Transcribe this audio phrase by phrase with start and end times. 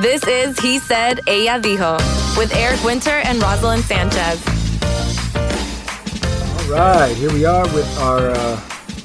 [0.00, 1.96] This is He Said, Ella Dijo
[2.36, 4.38] with Eric Winter and Roselyn Sanchez.
[6.68, 8.60] All right, here we are with our, uh,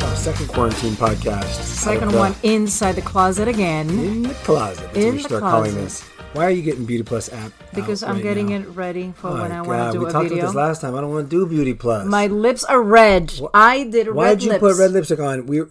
[0.08, 1.46] our second quarantine podcast.
[1.64, 3.88] Second Out of, uh, one inside the closet again.
[3.90, 4.84] in the closet.
[4.94, 5.84] That's In we the start calling closet.
[5.84, 6.02] this.
[6.34, 7.52] Why are you getting Beauty Plus app?
[7.74, 8.56] Because out I'm right getting now?
[8.56, 10.82] it ready for Oh when I want to do we a talked about this last
[10.82, 10.96] time.
[10.96, 12.06] I don't want to do Beauty Plus.
[12.08, 13.34] My lips are red.
[13.54, 14.60] I did red Why'd you lips.
[14.62, 15.46] put red lipstick on?
[15.46, 15.62] We,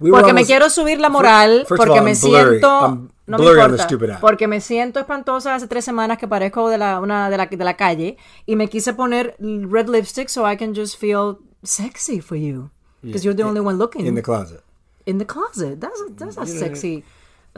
[0.00, 2.60] we were Porque me quiero subir la moral, First of porque all, me I'm blurry.
[2.60, 6.18] siento I'm no blurry on the importa, stupid porque me siento espantosa hace tres semanas
[6.18, 8.16] que parezco de la una de la de la calle
[8.46, 12.70] y me quise poner red lipstick so I can just feel sexy for you
[13.02, 14.62] because you're the only one looking in the closet.
[15.06, 15.80] in the closet.
[15.80, 17.04] That's a, that's a sexy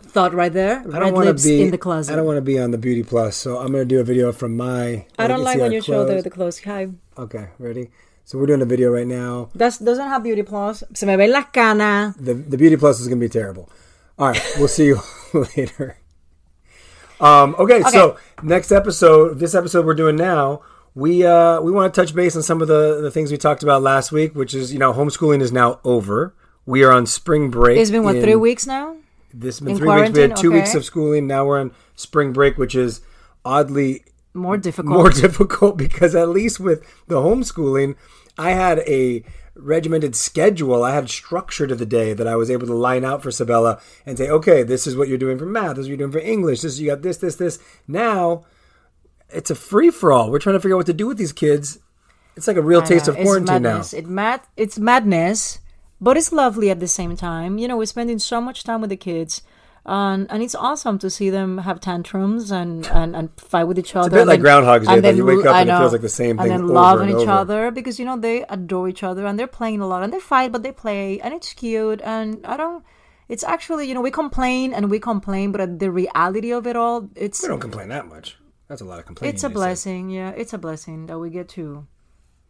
[0.01, 0.81] thought right there.
[0.93, 2.13] I don't want to lips be in the closet.
[2.13, 4.05] I don't want to be on the Beauty Plus, so I'm going to do a
[4.05, 5.07] video from my.
[5.19, 6.25] I don't like when our you show the, clothes.
[6.25, 6.65] the clothes.
[6.65, 6.89] Hi.
[7.19, 7.91] Okay, ready?
[8.25, 9.51] So we're doing a video right now.
[9.55, 10.83] That doesn't have beauty plus.
[10.95, 12.17] Se me ven las canas.
[12.17, 13.69] The the Beauty Plus is going to be terrible.
[14.19, 14.99] All right, we'll see you
[15.35, 15.99] later.
[17.21, 20.63] Um, okay, so next episode, this episode we're doing now,
[20.95, 23.63] we uh, we want to touch base on some of the the things we talked
[23.63, 26.35] about last week, which is you know homeschooling is now over.
[26.67, 27.79] We are on spring break.
[27.79, 28.97] It's been what in- three weeks now.
[29.33, 30.13] This has been in three weeks.
[30.17, 31.27] We had two weeks of schooling.
[31.27, 33.01] Now we're on spring break, which is
[33.45, 34.95] oddly More difficult.
[34.97, 37.97] more difficult because at least with the homeschooling,
[38.39, 39.25] I had a
[39.55, 40.83] regimented schedule.
[40.83, 43.81] I had structure to the day that I was able to line out for Sebella
[44.05, 45.77] and say, okay, this is what you're doing for math.
[45.77, 46.61] This is what you're doing for English.
[46.61, 47.59] This you got this, this, this.
[47.87, 48.45] Now
[49.31, 50.31] it's a free for all.
[50.31, 51.79] We're trying to figure out what to do with these kids.
[52.37, 53.79] It's like a real I taste know, of quarantine now.
[53.79, 53.95] it's madness.
[53.95, 54.41] It mad.
[54.57, 55.59] It's madness,
[56.01, 57.59] but it's lovely at the same time.
[57.59, 59.43] You know, we're spending so much time with the kids.
[59.87, 63.95] Um, and it's awesome to see them have tantrums and, and, and fight with each
[63.95, 64.07] other.
[64.07, 65.09] It's a bit and like Groundhog's Day, and though.
[65.09, 67.11] then You wake up I and it feels like the same thing And then loving
[67.11, 67.33] and each over.
[67.33, 70.21] other because, you know, they adore each other and they're playing a lot and they
[70.21, 72.01] fight, but they play and it's cute.
[72.03, 72.83] And I don't,
[73.29, 77.11] it's actually, you know, we complain and we complain, but the reality of it all,
[77.15, 78.39] it's, We don't complain that much.
[78.69, 79.35] That's a lot of complaining.
[79.35, 79.55] it's a they say.
[79.55, 80.09] blessing.
[80.09, 81.87] Yeah, it's a blessing that we get to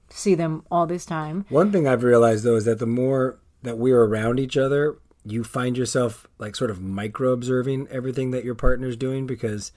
[0.09, 1.47] see them all this time.
[1.49, 5.43] One thing I've realized though is that the more that we're around each other, you
[5.43, 9.73] find yourself like sort of micro observing everything that your partner's doing because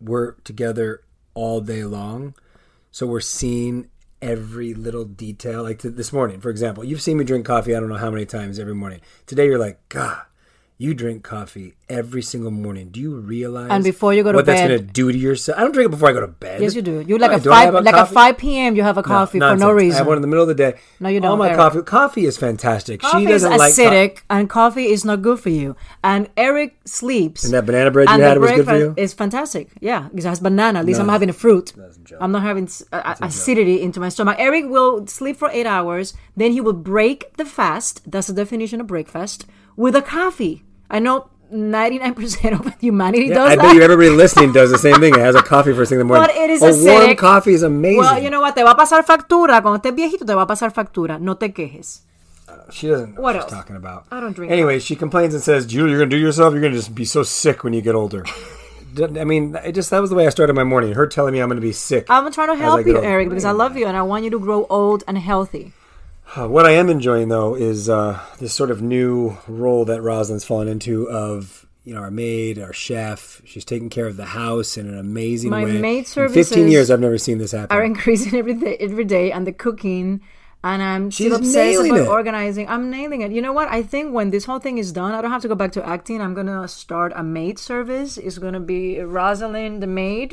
[0.00, 1.02] we're together
[1.34, 2.34] all day long.
[2.90, 3.90] So we're seeing
[4.22, 5.62] every little detail.
[5.62, 8.26] Like this morning, for example, you've seen me drink coffee I don't know how many
[8.26, 9.00] times every morning.
[9.26, 10.22] Today you're like, God,
[10.78, 12.90] you drink coffee every single morning.
[12.90, 15.58] Do you realize And before you go to what that's gonna do to yourself?
[15.58, 16.60] I don't drink it before I go to bed.
[16.60, 17.00] Yes, you do.
[17.00, 17.36] You like Why?
[17.36, 18.10] a Do I have five, like coffee?
[18.10, 18.76] a five p.m.
[18.76, 19.94] You have a coffee No, for no reason.
[19.94, 20.74] I have one in the middle of the day.
[21.00, 21.56] No, you don't, my Eric.
[21.56, 21.82] coffee.
[21.82, 23.00] Coffee is fantastic.
[23.00, 25.76] Coffee she doesn't is like co- acidic, and coffee is not good for you.
[26.04, 27.44] And Eric sleeps.
[27.44, 28.94] And that banana bread you had was good for you?
[28.98, 29.70] is fantastic.
[29.80, 30.80] Yeah, because it has banana.
[30.80, 31.72] At least I'm having a fruit.
[31.76, 32.22] a.
[32.22, 34.36] I'm not having uh, acidity into my stomach.
[34.38, 38.02] Eric will sleep for eight hours, then he will break the fast.
[38.10, 39.46] That's the definition of breakfast
[39.76, 40.64] with a coffee.
[40.90, 43.62] I know 99% of humanity Yeah, does I that.
[43.62, 45.14] bet you everybody listening does the same thing.
[45.14, 46.26] It has a coffee first thing in the morning.
[46.28, 47.98] But it is a warm coffee is amazing.
[47.98, 48.54] Well, you know what?
[48.56, 49.62] Te va a pasar factura.
[49.62, 51.20] Cuando estés viejito, te va a pasar factura.
[51.20, 52.02] No te quejes.
[52.48, 53.52] Uh, she doesn't know What what, she's else?
[53.52, 54.06] talking about.
[54.10, 56.52] I don't drink Anyway, she complains and says, "Julie, you're gonna do yourself.
[56.52, 58.24] You're gonna just be so sick when you get older."
[58.98, 60.94] I mean, it just that was the way I started my morning.
[60.94, 62.06] Her telling me I'm gonna be sick.
[62.08, 63.06] I'm trying to help you, older.
[63.06, 65.72] Eric, because I love you and I want you to grow old and healthy.
[66.34, 70.44] Uh, What I am enjoying though is uh, this sort of new role that Roselyn's
[70.44, 73.40] fallen into of you know our maid, our chef.
[73.44, 75.74] She's taking care of the house in an amazing My way.
[75.74, 77.76] My maid In 15 years, I've never seen this happen.
[77.76, 80.20] Are increasing every day, every day, and the cooking.
[80.64, 82.08] And I'm She's still obsessed about it.
[82.08, 82.68] organizing.
[82.68, 83.30] I'm nailing it.
[83.30, 83.68] You know what?
[83.68, 85.86] I think when this whole thing is done, I don't have to go back to
[85.86, 86.20] acting.
[86.20, 88.18] I'm gonna start a maid service.
[88.18, 90.30] It's gonna be Roselyn, the maid.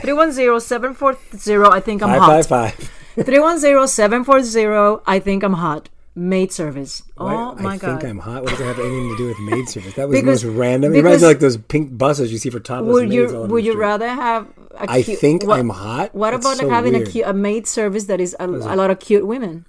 [0.00, 1.70] Three one zero seven four zero.
[1.70, 2.46] I think I'm five hot.
[2.46, 2.90] five five.
[3.16, 5.88] 310-740 I think I'm hot.
[6.16, 7.02] Maid service.
[7.18, 7.90] Oh Why- my I god.
[7.90, 8.42] I think I'm hot.
[8.42, 9.94] What does it have anything to do with maid service?
[9.94, 10.94] That was Because- the most random.
[10.94, 13.32] It reminds me like those pink buses you see for topless would maids.
[13.32, 13.80] you would you street.
[13.80, 16.14] rather have a I cute, think what- I'm hot?
[16.14, 18.90] What That's about so having a, cute, a maid service that is a, a lot
[18.90, 19.64] of cute women?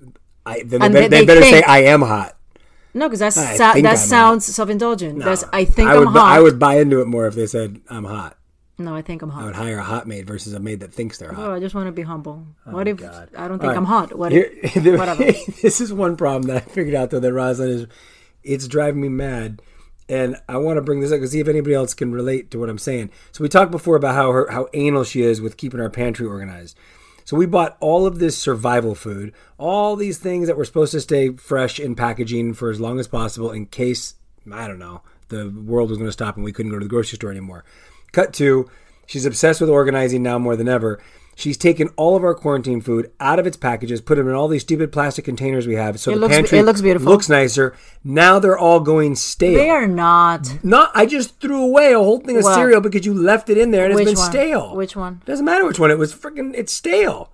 [0.45, 2.37] I, then they, they- they, they better say I am hot.
[2.93, 5.19] No, because that's think that I'm sounds self-indulgent.
[5.19, 5.49] That's No.
[5.51, 6.31] I think I would, am hot.
[6.37, 8.37] I would buy into it more if they said I'm hot.
[8.77, 9.43] no, I think I'm hot.
[9.43, 11.51] I would hire a hot maid versus a maid that thinks they're Oh, hot.
[11.51, 12.47] I just want to be humble.
[12.65, 13.29] Oh, what if Oh, God.
[13.37, 13.77] I don't think right.
[13.77, 14.17] I'm hot?
[14.17, 15.23] What Here- if whatever?
[15.61, 17.87] this is one problem that I figured out though that Roselyn is
[18.43, 19.61] it's driving me mad.
[20.07, 22.59] And I want to bring this up because see if anybody else can relate to
[22.59, 23.09] what I'm saying.
[23.31, 26.27] So we talked before about how her, how anal she is with keeping our pantry
[26.27, 26.77] organized.
[27.23, 31.01] So we bought all of this survival food, all these things that were supposed to
[31.01, 34.13] stay fresh in packaging for as long as possible in case
[34.51, 36.89] I don't know the world was going to stop and we couldn't go to the
[36.89, 37.63] grocery store anymore.
[38.11, 38.69] Cut to
[39.05, 41.01] she's obsessed with organizing now more than ever.
[41.37, 44.47] She's taken all of our quarantine food out of its packages, put them in all
[44.47, 47.11] these stupid plastic containers we have, so It the looks- pantry it looks beautiful.
[47.11, 47.73] looks nicer.
[48.05, 49.55] Now they're all going stale.
[49.57, 50.63] They are not.
[50.63, 50.91] Not.
[50.95, 53.71] I just threw away a whole thing of Well, cereal because you left it in
[53.71, 54.31] there and it's been one?
[54.31, 54.75] stale.
[54.75, 55.21] Which one?
[55.25, 55.91] Doesn't matter which one.
[55.91, 56.53] It was freaking.
[56.55, 57.31] It's stale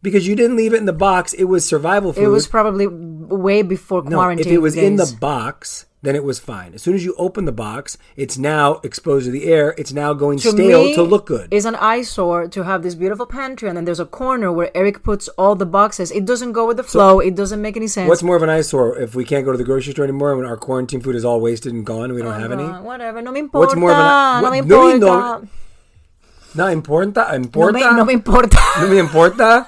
[0.00, 1.34] because you didn't leave it in the box.
[1.34, 2.24] It was survival food.
[2.24, 4.10] It was probably way before quarantine.
[4.10, 4.16] no.
[4.16, 4.46] quarantine.
[4.46, 6.74] If it was in the box, then it was fine.
[6.74, 9.72] As soon as you open the box, it's now exposed to the air.
[9.78, 11.48] It's now going to stale me, to look good.
[11.52, 15.04] It's an eyesore to have this beautiful pantry, and then there's a corner where Eric
[15.04, 16.10] puts all the boxes.
[16.10, 17.20] It doesn't go with the flow.
[17.20, 18.08] it doesn't make any sense.
[18.08, 20.44] What's more of an eyesore if we can't go to the grocery store anymore and
[20.44, 22.64] our quarantine food is all wasted and gone and we don't have any?
[22.64, 23.66] Uh, whatever, no me importa.
[23.68, 25.42] What's more of an- no me what- no, importa.
[25.44, 25.48] no.
[26.54, 27.26] No importa.
[27.28, 27.72] No Importa.
[27.72, 28.58] me, no me importa.
[28.80, 29.66] No me importa.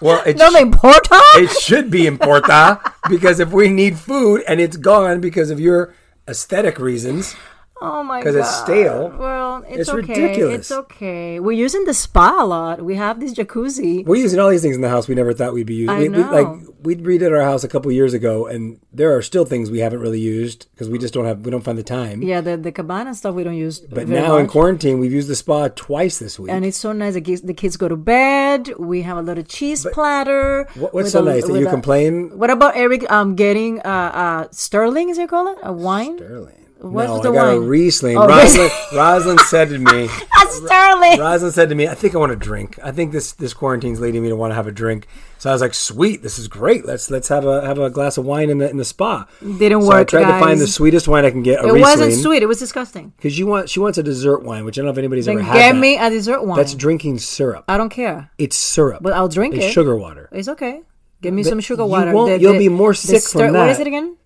[0.00, 1.20] Well, it no me importa.
[1.34, 5.94] it should be importa because if we need food and it's gone because of your
[6.28, 7.34] aesthetic reasons,
[7.80, 8.24] Oh my god!
[8.24, 9.12] 'Cause it's stale.
[9.18, 9.96] Well, it's, It's okay.
[10.14, 10.54] ridiculous.
[10.60, 11.40] It's okay.
[11.40, 12.82] We're using the spa a lot.
[12.82, 14.04] We have this jacuzzi.
[14.06, 15.90] we're using all these things in the house we never thought we'd be using.
[15.90, 16.30] I we, we- know.
[16.32, 16.48] like
[16.82, 20.00] we redid our house a couple years ago, and there are still things we haven't
[20.00, 22.22] really used because we just don't have we don't find the time.
[22.22, 23.80] Yeah, the the cabana stuff we don't use.
[23.80, 26.50] But now in quarantine, we've used the spa twice this week.
[26.52, 27.12] and it's so nice.
[27.14, 28.72] The kids, the kids go to bed.
[28.78, 30.66] We have a little cheese platter.
[30.76, 32.30] What- what's so a- nice that you a- complain?
[32.38, 33.10] What about Eric?
[33.12, 35.58] Um, getting uh, uh, Sterling is it called?
[35.62, 36.16] A wine?
[36.16, 36.62] Sterling.
[36.78, 37.68] What's no, the I got a wine?
[37.68, 38.16] Riesling.
[38.18, 40.04] Oh, Roselyn, Roselyn said to me,
[40.42, 41.18] A Sterling.
[41.18, 42.78] Roselyn said to me, I think I want a drink.
[42.82, 45.06] I think this this quarantine's leading me to want to have a drink.
[45.38, 46.84] So I was like, sweet, this is great.
[46.84, 49.26] Let's let's have a have a glass of wine in the in the spa.
[49.40, 49.94] Didn't work.
[49.94, 51.60] I tried to find the sweetest wine I can get.
[51.60, 52.42] A It Riesling, wasn't sweet.
[52.42, 53.12] It was disgusting.
[53.16, 55.36] because you want she wants a dessert wine, which I don't know if anybody's Then
[55.36, 55.54] ever had.
[55.54, 55.78] get that.
[55.78, 56.58] me a dessert wine.
[56.58, 57.64] That's drinking syrup.
[57.68, 59.02] I don't care, It's syrup.
[59.02, 59.72] but I'll drink it's it.
[59.72, 60.28] sugar water.
[60.30, 60.82] It's okay.
[61.22, 62.12] Give me But some sugar you water.
[62.12, 63.52] won't- you'll be more sick from that.
[63.54, 64.16] What is it again?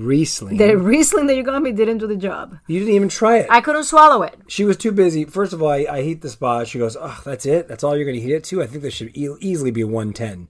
[0.00, 0.56] Riesling.
[0.56, 2.58] The Riesling that you got me didn't do the job.
[2.66, 3.46] you didn't even try it.
[3.50, 4.34] I couldn't swallow it.
[4.48, 5.24] she was too busy.
[5.24, 6.64] First of all, I, I heat the spa.
[6.64, 7.68] She goes, "Oh, that's it.
[7.68, 9.84] That's all you're going to heat it to." I think this should e- easily be
[9.84, 10.48] 110.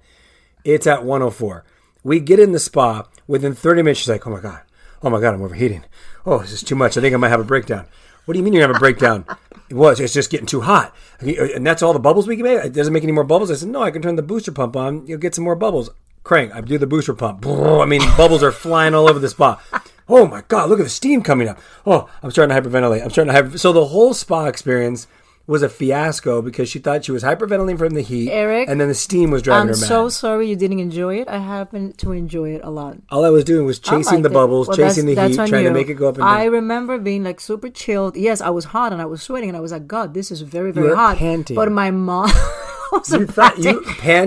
[0.65, 1.65] It's at 104.
[2.03, 4.01] We get in the spa within 30 minutes.
[4.01, 4.61] She's like, "Oh my god,
[5.03, 5.85] oh my god, I'm overheating.
[6.25, 6.97] Oh, this is too much.
[6.97, 7.87] I think I might have a breakdown."
[8.27, 9.25] What do you mean you're gonna have a breakdown?
[9.69, 9.99] it was.
[9.99, 12.65] It's just getting too hot, uh, and that's all the bubbles we can make.
[12.65, 13.51] It doesn't make any more bubbles.
[13.51, 15.07] I said, "No, I can turn the booster pump on.
[15.07, 15.91] You'll get some more bubbles."
[16.23, 16.55] Crank.
[16.55, 17.47] I do the booster pump.
[17.47, 19.61] I mean, bubbles are flying all over the spa.
[20.09, 20.69] Oh my god!
[20.69, 21.59] Look at the steam coming up.
[21.87, 23.03] Oh, I'm starting to hyperventilate.
[23.03, 23.59] I'm starting to hyper.
[23.59, 25.07] So the whole spa experience
[25.47, 28.87] was a fiasco because she thought she was hyperventilating from the heat, Eric, and then
[28.89, 29.83] the steam was driving I'm her mad.
[29.83, 31.29] I'm so sorry you didn't enjoy it.
[31.29, 32.99] I happen to enjoy it a lot.
[33.11, 34.33] All I was doing was chasing the it.
[34.33, 36.53] bubbles, Well, chasing the heat, trying to make it go up and I down.
[36.53, 38.17] remember being like super chilled.
[38.17, 40.43] Yes, I was hot and I was sweating and I was like, God, this is
[40.43, 41.17] very, very were hot.
[41.17, 41.57] panting.
[41.57, 42.31] But my mom
[42.93, 43.83] was You thought- you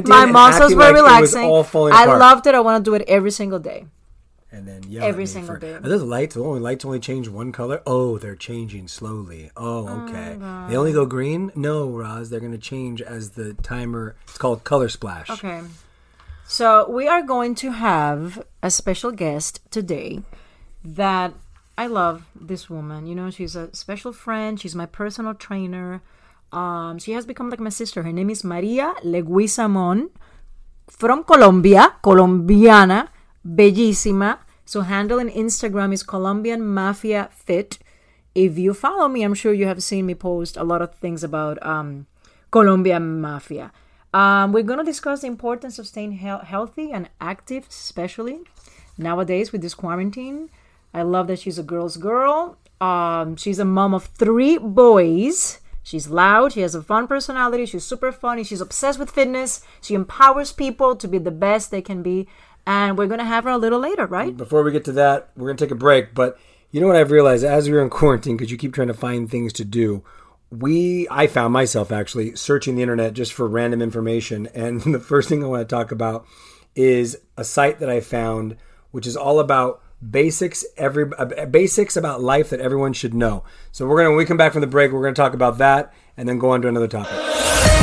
[0.05, 1.43] My muscles were like relaxing.
[1.45, 1.59] I
[2.03, 2.19] apart.
[2.19, 2.55] loved it.
[2.55, 3.85] I want to do it every single day.
[4.51, 5.73] and then yell at Every single for- day.
[5.73, 6.35] Are those lights?
[6.35, 7.81] The only lights only change one color.
[7.87, 9.49] Oh, they're changing slowly.
[9.57, 10.37] Oh, oh okay.
[10.69, 11.51] they only go green.
[11.55, 14.15] No, Roz, they're going to change as the timer.
[14.27, 15.29] It's called color splash.
[15.31, 15.61] Okay.
[16.47, 20.21] So we are going to have a special guest today
[20.83, 21.33] that
[21.75, 23.07] I love this woman.
[23.07, 24.59] You know, she's a special friend.
[24.59, 26.01] She's my personal trainer.
[26.53, 28.03] Um, she has become like my sister.
[28.03, 30.09] Her name is Maria Leguizamon
[30.87, 33.09] from Colombia, colombiana,
[33.45, 34.37] bellísima.
[34.65, 37.79] So handle on Instagram is Colombian Mafia Fit.
[38.35, 41.23] If you follow me, I'm sure you have seen me post a lot of things
[41.23, 42.05] about um,
[42.51, 43.71] Colombian Mafia.
[44.13, 48.41] Um, we're going to discuss the importance of staying he- healthy and active, especially
[48.97, 50.49] nowadays with this quarantine.
[50.93, 52.57] I love that she's a girl's girl.
[52.79, 55.59] Um, she's a mom of three boys.
[55.83, 56.53] She's loud.
[56.53, 57.65] She has a fun personality.
[57.65, 58.43] She's super funny.
[58.43, 59.61] She's obsessed with fitness.
[59.81, 62.27] She empowers people to be the best they can be.
[62.65, 64.35] And we're going to have her a little later, right?
[64.35, 66.15] Before we get to that, we're going to take a break.
[66.15, 66.39] But
[66.71, 68.93] you know what I've realized as we were in quarantine, because you keep trying to
[68.93, 70.03] find things to do,
[70.49, 74.47] we, I found myself actually searching the internet just for random information.
[74.55, 76.25] And the first thing I want to talk about
[76.75, 78.55] is a site that I found,
[78.91, 83.43] which is all about basics every uh, basics about life that everyone should know.
[83.71, 85.93] So we're gonna when we come back from the break, we're gonna talk about that
[86.17, 87.82] and then go on to another topic.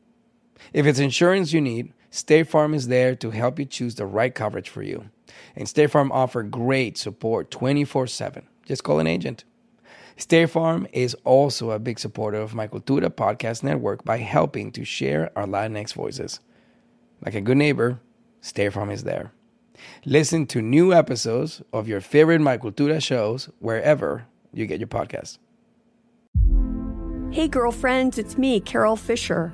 [0.73, 4.33] If it's insurance you need, State Farm is there to help you choose the right
[4.33, 5.09] coverage for you.
[5.55, 8.43] And State Farm offer great support 24/7.
[8.65, 9.43] Just call an agent.
[10.17, 14.83] State Farm is also a big supporter of my Cultura podcast network by helping to
[14.83, 16.39] share our Latinx voices.
[17.25, 17.99] Like a good neighbor,
[18.41, 19.31] State Farm is there.
[20.05, 25.37] Listen to new episodes of your favorite My Cultura shows wherever you get your podcasts.
[27.31, 29.53] Hey, girlfriends, it's me, Carol Fisher.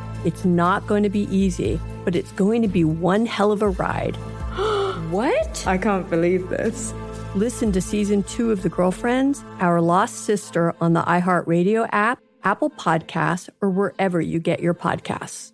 [0.23, 3.69] It's not going to be easy, but it's going to be one hell of a
[3.69, 4.15] ride.
[5.11, 5.67] What?
[5.67, 6.93] I can't believe this.
[7.35, 12.69] Listen to season two of The Girlfriends, Our Lost Sister on the iHeartRadio app, Apple
[12.69, 15.51] Podcasts, or wherever you get your podcasts.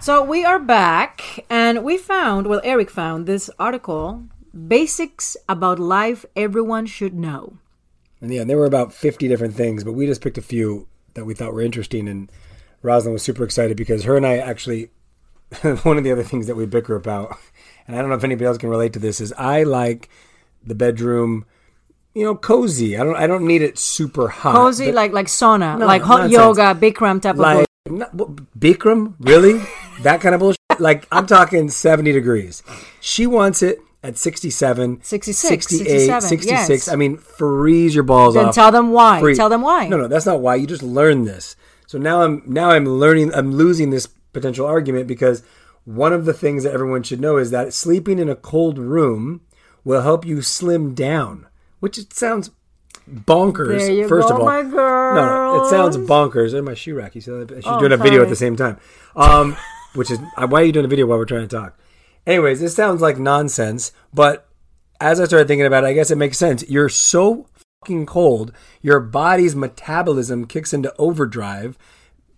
[0.00, 6.24] So we are back, and we found, well, Eric found this article Basics About Life
[6.36, 7.58] Everyone Should Know.
[8.20, 11.24] And yeah, there were about 50 different things, but we just picked a few that
[11.24, 12.06] we thought were interesting.
[12.08, 12.30] And
[12.82, 14.90] Roselyn was super excited because her and I actually,
[15.82, 17.36] one of the other things that we bicker about,
[17.86, 20.08] and I don't know if anybody else can relate to this, is I like
[20.64, 21.46] the bedroom,
[22.14, 22.96] you know, cozy.
[22.96, 24.54] I don't, I don't need it super hot.
[24.54, 26.32] Cozy, but- like like sauna, No, like hot nonsense.
[26.32, 29.60] yoga, Bikram type of like Not, what, Bikram, really?
[30.02, 30.58] that kind of bullshit.
[30.78, 32.62] Like I'm talking 70 degrees.
[33.00, 36.68] She wants it at 67, 66, 68, 67, 66.
[36.70, 36.88] yes.
[36.92, 38.54] I mean, freeze your balls Then off.
[38.54, 39.20] tell them why.
[39.20, 39.86] Free- Tell them why.
[39.88, 40.56] No, no, that's not why.
[40.56, 41.54] You just learn this.
[41.86, 43.32] So now I'm now I'm learning.
[43.34, 45.42] I'm losing this potential argument because
[45.84, 49.42] one of the things that everyone should know is that sleeping in a cold room
[49.84, 51.46] will help you slim down,
[51.80, 52.50] which it sounds
[53.08, 53.78] bonkers.
[53.78, 56.54] There you first go, of all, my no, no, it sounds bonkers.
[56.54, 57.14] And my shoe rack.
[57.14, 57.30] You see?
[57.54, 58.78] She's Oh, doing a video at the same time.
[59.16, 59.56] Um,
[59.94, 61.78] which is why are you doing a video while we're trying to talk?
[62.26, 64.48] Anyways, this sounds like nonsense, but
[65.00, 66.62] as I started thinking about it, I guess it makes sense.
[66.68, 67.46] You're so
[67.80, 71.76] fucking cold, your body's metabolism kicks into overdrive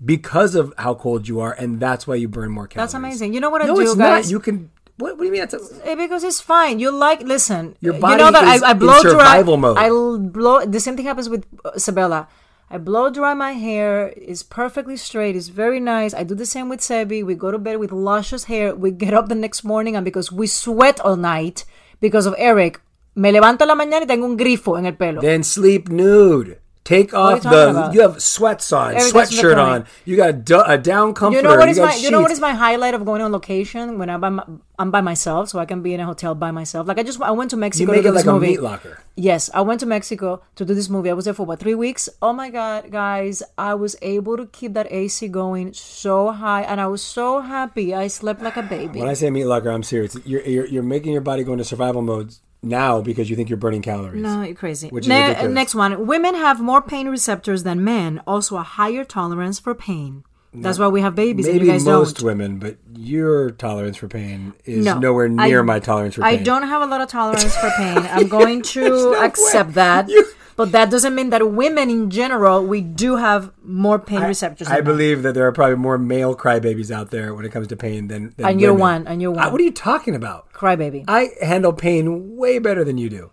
[0.04, 2.92] because of how cold you are, and that's why you burn more calories.
[2.92, 3.34] That's amazing.
[3.34, 4.26] You know what I no, do, it's guys?
[4.26, 4.30] not.
[4.32, 4.70] You can.
[4.96, 5.40] What, what do you mean?
[5.42, 6.78] That's Eh, because it's fine.
[6.78, 7.76] You like listen.
[7.80, 9.60] Your you body know that is I, I in blow survival dry.
[9.60, 9.76] mode.
[9.76, 9.88] I
[10.28, 10.64] blow.
[10.64, 12.28] The same thing happens with uh, Isabella.
[12.74, 14.12] I blow dry my hair.
[14.16, 15.36] It's perfectly straight.
[15.36, 16.12] It's very nice.
[16.12, 17.24] I do the same with Sebi.
[17.24, 18.74] We go to bed with luscious hair.
[18.74, 21.64] We get up the next morning, and because we sweat all night
[22.00, 22.80] because of Eric,
[23.14, 25.20] me levanto la mañana y tengo un grifo en el pelo.
[25.20, 26.58] then sleep nude.
[26.84, 27.70] Take off the.
[27.70, 27.94] about?
[27.94, 29.86] You have sweats on, sweatshirt on.
[30.04, 31.48] You got a, a down comforter.
[31.48, 32.38] You know what is my you know what sheets.
[32.38, 34.44] is my highlight of going on location when I'm by my,
[34.78, 36.86] I'm by myself, so I can be in a hotel by myself.
[36.86, 38.32] Like I just I went to You Mexico make to it do this like a
[38.38, 38.48] movie.
[38.48, 39.00] meat locker.
[39.16, 41.08] Yes, I went to Mexico to do this movie.
[41.08, 42.10] I was there for what three weeks.
[42.20, 43.42] Oh my god, guys!
[43.56, 47.94] I was able to keep that AC going so high, and I was so happy.
[47.94, 49.00] I slept like a baby.
[49.00, 50.18] When I say meat locker, I'm serious.
[50.26, 53.56] You're, you're, you're making your body go into survival mode now because you think you're
[53.56, 54.22] burning calories.
[54.22, 54.88] No, you're crazy.
[54.88, 55.52] Which is ridiculous.
[55.52, 56.06] Next one.
[56.06, 60.24] Women have more pain receptors than men, also a higher tolerance for pain.
[60.56, 62.26] That's why we have babies Maybe you most don't.
[62.26, 66.38] women, but your tolerance for pain is No, nowhere near I- my tolerance for pain.
[66.38, 67.98] I don't have a lot of tolerance for pain.
[67.98, 70.08] I'm going to accept that.
[70.56, 74.68] But that doesn't mean that women in general, we do have more pain receptors.
[74.68, 74.92] I than men.
[74.94, 78.06] believe that there are probably more male crybabies out there when it comes to pain
[78.08, 79.52] than, than And you're one, and you're Uh, one.
[79.52, 80.52] what are you talking about?
[80.52, 81.04] Crybaby.
[81.08, 83.30] I handle pain way better than you do.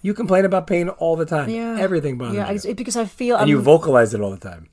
[0.00, 1.48] You complain about pain all the time.
[1.48, 1.76] Yeah.
[1.78, 2.56] Everything bothers Yeah, you.
[2.56, 3.36] it's because I feel.
[3.36, 4.68] and I'm, you vocalize it all the time.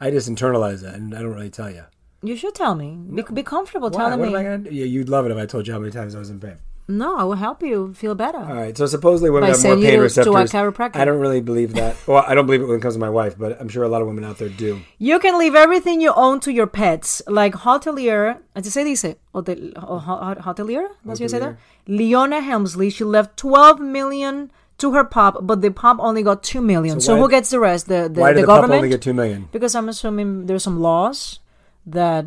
[0.00, 1.84] I just internalize that, and I don't really tell you.
[2.24, 2.98] You should tell me.
[3.14, 4.00] Be, be comfortable Why?
[4.00, 4.34] telling What me.
[4.34, 4.70] am I gonna do?
[4.74, 6.56] Yeah, you'd love it if I told you how many times I was in pain.
[6.86, 8.38] No, I will help you feel better.
[8.38, 10.52] All right, so supposedly women By have more pain you to- to receptors.
[10.52, 10.96] chiropractor.
[10.96, 11.96] I don't really believe that.
[12.06, 13.88] Well, I don't believe it when it comes to my wife, but I'm sure a
[13.88, 14.80] lot of women out there do.
[14.98, 18.36] You can leave everything you own to your pets, like hotelier.
[18.54, 20.88] Así se dice, hotel, ho- ho- hotelier.
[21.06, 21.56] That's what you say there.
[21.88, 22.90] Leona Helmsley.
[22.90, 27.00] She left 12 million to her pup, but the pup only got two million.
[27.00, 27.86] So So, who gets the rest?
[27.88, 28.78] The the, Why did the the, government.
[28.78, 29.48] only get two million?
[29.52, 31.38] because I'm assuming there's some laws
[31.86, 32.26] that,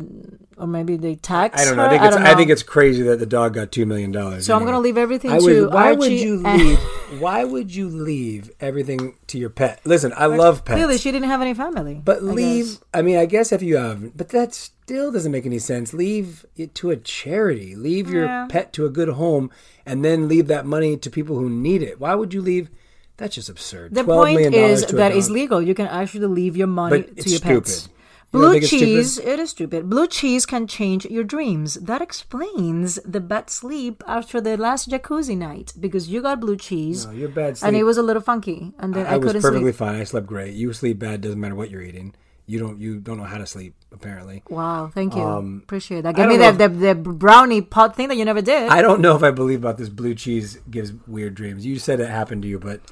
[0.56, 1.60] or maybe they tax.
[1.60, 1.86] I don't know.
[1.86, 2.16] I think it's.
[2.16, 4.46] don't I, think it's crazy that the dog got two million dollars.
[4.46, 6.78] So I'm gonna leave everything I to would, why would you leave?
[7.18, 9.80] why would you leave everything to your pet?
[9.84, 10.76] Listen, I love pets.
[10.76, 12.00] Clearly, she didn't have any family.
[12.04, 12.66] But I leave.
[12.66, 12.84] guess.
[12.94, 15.92] I, mean, I guess if you have, but that still doesn't make any sense.
[15.92, 17.74] Leave it to a charity.
[17.74, 18.46] Leave your Yeah.
[18.48, 19.50] pet to a good home,
[19.84, 22.00] and then leave that money to people who need it.
[22.00, 22.70] Why would you leave?
[23.16, 23.94] That's just absurd.
[23.94, 25.60] The $12 point is to that it's legal.
[25.60, 27.64] You can actually leave your money But to it's your stupid.
[27.64, 27.88] pets.
[28.30, 28.84] Blue think stupid?
[28.84, 29.88] cheese, it is stupid.
[29.88, 31.74] Blue cheese can change your dreams.
[31.74, 37.06] That explains the bad sleep after the last jacuzzi night because you got blue cheese.
[37.06, 37.68] No, your bad sleep.
[37.68, 39.76] And it was a little funky, and then I, I, was couldn't perfectly sleep.
[39.76, 40.00] fine.
[40.00, 40.52] I slept great.
[40.52, 41.22] You sleep bad.
[41.22, 42.14] Doesn't matter what you're eating.
[42.44, 42.78] You don't.
[42.78, 43.74] You don't know how to sleep.
[43.92, 44.42] Apparently.
[44.50, 45.22] Wow, thank you.
[45.22, 46.10] Um, Appreciate that.
[46.10, 48.68] I Give me don't that the, the brownie pot thing that you never did.
[48.68, 51.64] I don't know if I believe about this blue cheese gives weird dreams.
[51.64, 52.82] You said it happened to you, but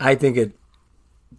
[0.00, 0.52] I think it.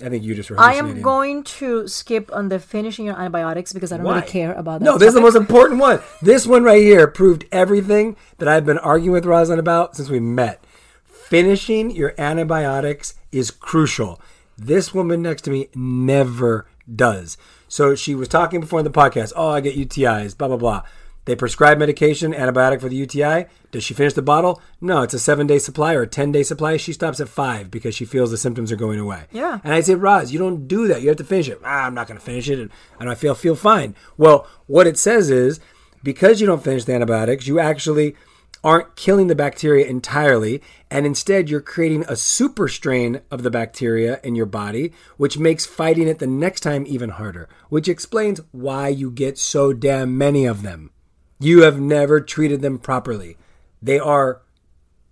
[0.02, 3.74] I think you just were I am going to skip on the finishing your antibiotics
[3.74, 4.20] because I don't Why?
[4.20, 4.86] really care about that.
[4.86, 6.00] No, this is the most important one.
[6.22, 10.20] This one right here proved everything that I've been arguing with Roselyn about since we
[10.20, 10.64] met.
[11.04, 14.22] Finishing your antibiotics is crucial.
[14.58, 17.38] This woman next to me never does.
[17.68, 19.34] So she was talking before in the podcast.
[19.36, 20.84] Oh, I get UTIs, blah, blah, blah.
[21.30, 23.46] They prescribe medication, antibiotic for the UTI.
[23.70, 24.64] Does she finish the bottle?
[24.82, 26.78] No, it's a seven day supply or a 10 day supply.
[26.78, 29.26] She stops at five because she feels the symptoms are going away.
[29.32, 29.60] Yeah.
[29.64, 31.04] And I say, Roz, you don't do that.
[31.04, 31.60] You have to finish it.
[31.64, 32.72] Ah, I'm not going to finish it.
[33.00, 33.94] And I feel feel fine.
[34.18, 35.60] Well, what it says is
[36.02, 38.16] because you don't finish the antibiotics, you actually
[38.64, 44.20] aren't killing the bacteria entirely, and instead you're creating a super strain of the bacteria
[44.24, 48.88] in your body, which makes fighting it the next time even harder, which explains why
[48.88, 50.90] you get so damn many of them.
[51.40, 53.38] You have never treated them properly.
[53.82, 54.42] They are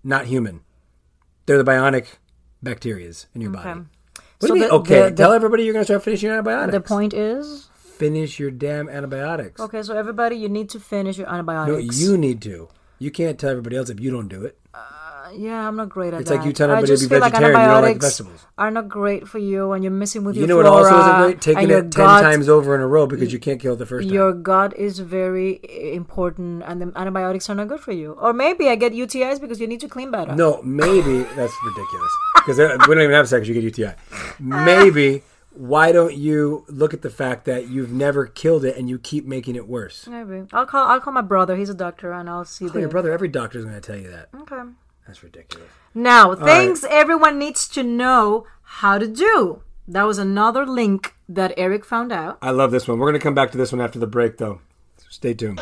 [0.04, 0.62] not human.
[1.46, 2.08] They're the bionic
[2.64, 3.70] bacterias in your body.
[3.70, 3.80] Okay.
[3.80, 3.88] What
[4.42, 4.70] do So you mean?
[4.70, 6.74] the- okay, the- the- tell everybody you're going to start finishing your antibiotics.
[6.74, 9.60] The point is, Finish your damn antibiotics.
[9.60, 11.74] okay, so everybody, you need to finish your antibiotics.
[12.00, 12.70] No, you need to.
[13.00, 14.60] You can't tell everybody else if you don't do it.
[15.36, 16.38] Yeah, I'm not great at It's that.
[16.38, 18.46] like you telling I everybody to just be feel like you don't like antibiotics vegetables.
[18.58, 21.00] are not great for you, and you're messing with You your You know what also
[21.00, 21.42] isn't great?
[21.42, 23.86] Taking it ten gut, times over in a row because you can't kill it the
[23.86, 24.14] first time.
[24.14, 28.14] Your gut is very eh, important, and the antibiotics are not good for you.
[28.14, 30.36] Or maybe I get UTIs because you need to clean better.
[30.36, 33.48] No, maybe that's ridiculous because uh, we don't even have sex.
[33.48, 33.94] You get UTI.
[34.40, 35.24] Maybe
[35.58, 39.26] why don't you look at the fact that you've never killed it and you keep
[39.26, 40.08] making it worse?
[40.08, 40.88] Maybe I'll call.
[40.88, 41.56] I'll call my brother.
[41.56, 42.66] He's a doctor, and I'll see.
[42.66, 43.12] Call the your brother.
[43.12, 44.30] Every doctor's going to tell you that.
[44.42, 44.62] Okay.
[45.08, 45.70] That's ridiculous.
[45.96, 46.46] Now, right.
[46.46, 49.64] things everyone needs to know how to do.
[49.88, 52.38] That was another link that Eric found out.
[52.42, 53.00] I love this one.
[53.00, 54.60] We're going to come back to this one after the break, though.
[54.98, 55.62] So stay tuned.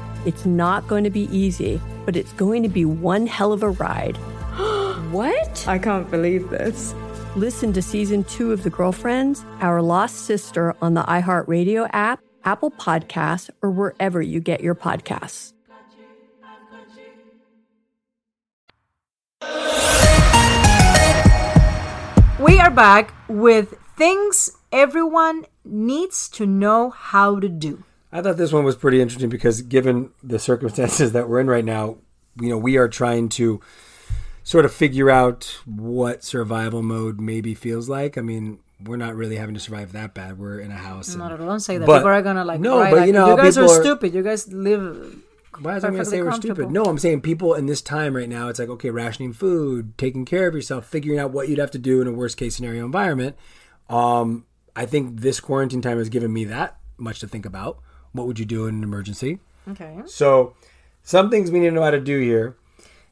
[0.23, 3.71] It's not going to be easy, but it's going to be one hell of a
[3.71, 4.17] ride.
[5.11, 5.67] what?
[5.67, 6.93] I can't believe this.
[7.35, 12.69] Listen to season two of The Girlfriends, Our Lost Sister on the iHeartRadio app, Apple
[12.69, 15.53] Podcasts, or wherever you get your podcasts.
[22.39, 27.83] We are back with things everyone needs to know how to do.
[28.11, 31.65] I thought this one was pretty interesting because given the circumstances that we're in right
[31.65, 31.97] now,
[32.39, 33.61] you know, we are trying to
[34.43, 38.17] sort of figure out what survival mode maybe feels like.
[38.17, 40.39] I mean, we're not really having to survive that bad.
[40.39, 41.15] We're in a house.
[41.15, 41.47] Not and- at all.
[41.47, 41.85] Don't say that.
[41.85, 42.59] but- People are gonna like.
[42.59, 44.13] no, write, but like, you know, guys are are- stupid.
[44.13, 45.17] You guys live.
[45.59, 46.71] Why is I going to say we're stupid?
[46.71, 50.23] No, I'm saying people in this time right now, it's like, okay, rationing food, taking
[50.25, 52.85] care of yourself, figuring out what you'd have to do in a worst case scenario
[52.85, 53.35] environment.
[53.89, 54.45] Um,
[54.75, 57.79] I think this quarantine time has given me that much to think about.
[58.13, 59.39] What would you do in an emergency?
[59.69, 60.01] Okay.
[60.05, 60.55] So,
[61.03, 62.55] some things we need to know how to do here.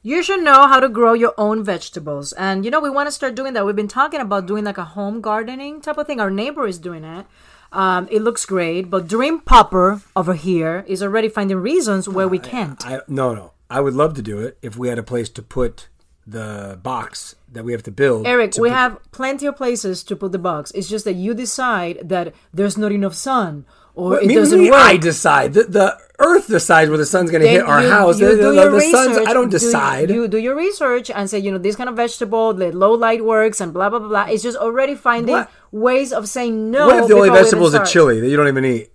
[0.02, 2.32] You should know how to grow your own vegetables.
[2.32, 3.66] And you know, we want to start doing that.
[3.66, 6.20] We've been talking about doing like a home gardening type of thing.
[6.20, 7.26] Our neighbor is doing it.
[7.72, 12.38] Um, it looks great, but Dream Popper over here is already finding reasons where we
[12.38, 12.84] can't.
[12.86, 13.52] I no no.
[13.68, 15.88] I would love to do it if we had a place to put
[16.26, 18.26] the box that we have to build.
[18.26, 20.70] Eric, to we put- have plenty of places to put the box.
[20.72, 24.74] It's just that you decide that there's not enough sun or What- it doesn't work.
[24.74, 25.54] I decide.
[25.54, 28.20] The, the Earth decides where the sun's going to hit our you- house.
[28.20, 30.10] you the do the, the sun's, I don't do- decide.
[30.10, 33.24] You do your research and say, you know, this kind of vegetable, the low light
[33.24, 34.24] works, and blah blah blah blah.
[34.32, 35.50] It's just already finding What?
[35.72, 36.86] ways of saying no.
[36.88, 38.90] what if the only vegetable is a chili that you don't even eat?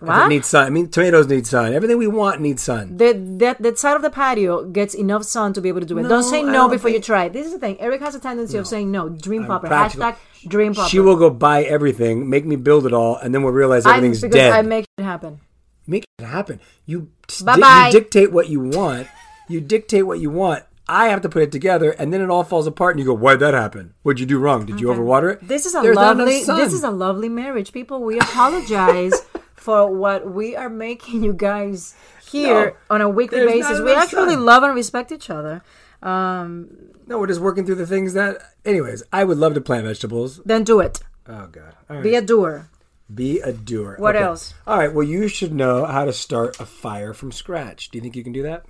[0.00, 0.26] What?
[0.26, 0.66] it needs sun.
[0.66, 1.74] I mean, tomatoes need sun.
[1.74, 2.96] Everything we want needs sun.
[2.96, 5.98] That, that that side of the patio gets enough sun to be able to do
[5.98, 6.02] it.
[6.04, 7.34] No, don't say no don't before you try it.
[7.34, 7.78] This is the thing.
[7.80, 9.10] Eric has a tendency of saying no.
[9.10, 9.66] Dream popper.
[9.66, 10.06] practical.
[10.12, 10.88] Hashtag dream popper.
[10.88, 13.96] She will go buy everything, make me build it all, and then we'll realize I'm-
[13.96, 14.52] everything's because dead.
[14.52, 15.40] I make it happen.
[15.86, 16.60] make it happen.
[16.86, 17.10] You,
[17.44, 19.06] di- you dictate what you want.
[19.48, 20.64] You dictate what you want.
[20.88, 22.94] I have to put it together, and then it all falls apart.
[22.96, 23.94] And you go, "Why'd that happen?
[24.02, 24.66] What'd you do wrong?
[24.66, 26.42] Did you overwater it?" This is a There's lovely.
[26.44, 28.02] This is a lovely marriage, people.
[28.02, 29.12] We apologize
[29.60, 31.94] for what we are making you guys
[32.26, 33.80] here No, on a weekly basis.
[33.80, 34.44] We actually sun.
[34.44, 35.62] love and respect each other.
[36.02, 36.68] Um,
[37.06, 38.40] No, we're just working through the things that.
[38.64, 40.40] Anyways, I would love to plant vegetables.
[40.46, 41.00] then do it.
[41.28, 41.74] Oh God!
[41.88, 42.02] All right.
[42.02, 42.68] Be a doer.
[43.14, 43.96] Be a doer.
[43.98, 44.24] What Okay.
[44.24, 44.54] else?
[44.66, 44.92] All right.
[44.94, 47.90] Well, you should know how to start a fire from scratch.
[47.90, 48.64] Do you think you can do that?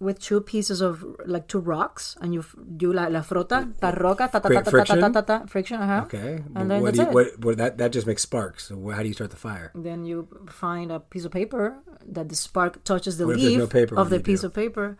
[0.00, 2.44] With two pieces of like two rocks, and you
[2.76, 5.00] do la, la frota, ta roca, ta ta ta ta ta ta friction?
[5.00, 5.80] ta ta ta friction.
[5.80, 6.02] Uh-huh.
[6.04, 6.42] Okay.
[6.54, 7.14] And then what that's do you, it.
[7.14, 8.68] what, what that that just makes sparks.
[8.68, 9.72] So how do you start the fire?
[9.74, 13.96] Then you find a piece of paper that the spark touches the What leaf no?
[13.96, 14.46] Of the piece do?
[14.46, 14.96] of paper.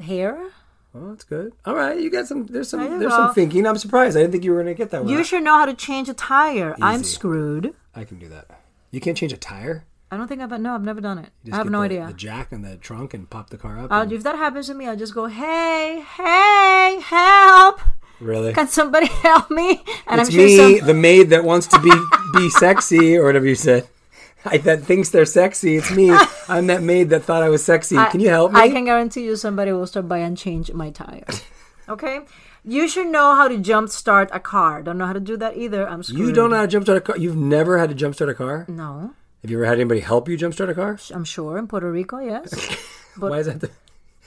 [0.00, 0.50] Hair.
[0.96, 1.52] Oh, that's good.
[1.64, 2.46] All right, you got some.
[2.46, 2.80] There's some.
[2.80, 3.16] There's go.
[3.16, 3.64] some thinking.
[3.66, 4.16] I'm surprised.
[4.16, 5.12] I didn't think you were gonna get that one.
[5.12, 6.74] You should know how to change a tire.
[6.82, 7.72] I'm screwed.
[7.94, 8.46] I can do that.
[8.90, 9.84] You can't change a tire.
[10.12, 11.28] I don't think I've no, I've never done it.
[11.52, 12.06] I have no the, idea.
[12.08, 13.92] The jack and the trunk and pop the car up.
[13.92, 17.80] Uh, and- if that happens to me, I'll just go, hey, hey, help!
[18.20, 18.52] really?
[18.52, 19.82] Can somebody help me?
[20.06, 20.86] And it's I'm sure me, some.
[20.86, 21.92] the maid that wants to be
[22.34, 23.88] be sexy or whatever you said.
[24.44, 25.76] I that thinks they're sexy.
[25.76, 26.10] It's me.
[26.48, 27.96] I'm that maid that thought I was sexy.
[27.96, 28.60] I- can you help me?
[28.60, 31.24] I can guarantee you somebody will stop by and change my tire.
[31.88, 32.20] okay?
[32.64, 34.82] You should know how to jump start a car.
[34.82, 35.88] Don't know how to do that either.
[35.88, 36.18] I'm screwed.
[36.20, 37.16] you don't know how to jump start a car.
[37.16, 38.66] You've never had to jump start a car.
[38.68, 40.98] No, Have you ever had anybody help you jumpstart a car?
[41.12, 42.52] I'm sure in Puerto Rico, yes.
[43.16, 43.60] But Why is that?
[43.60, 43.70] The,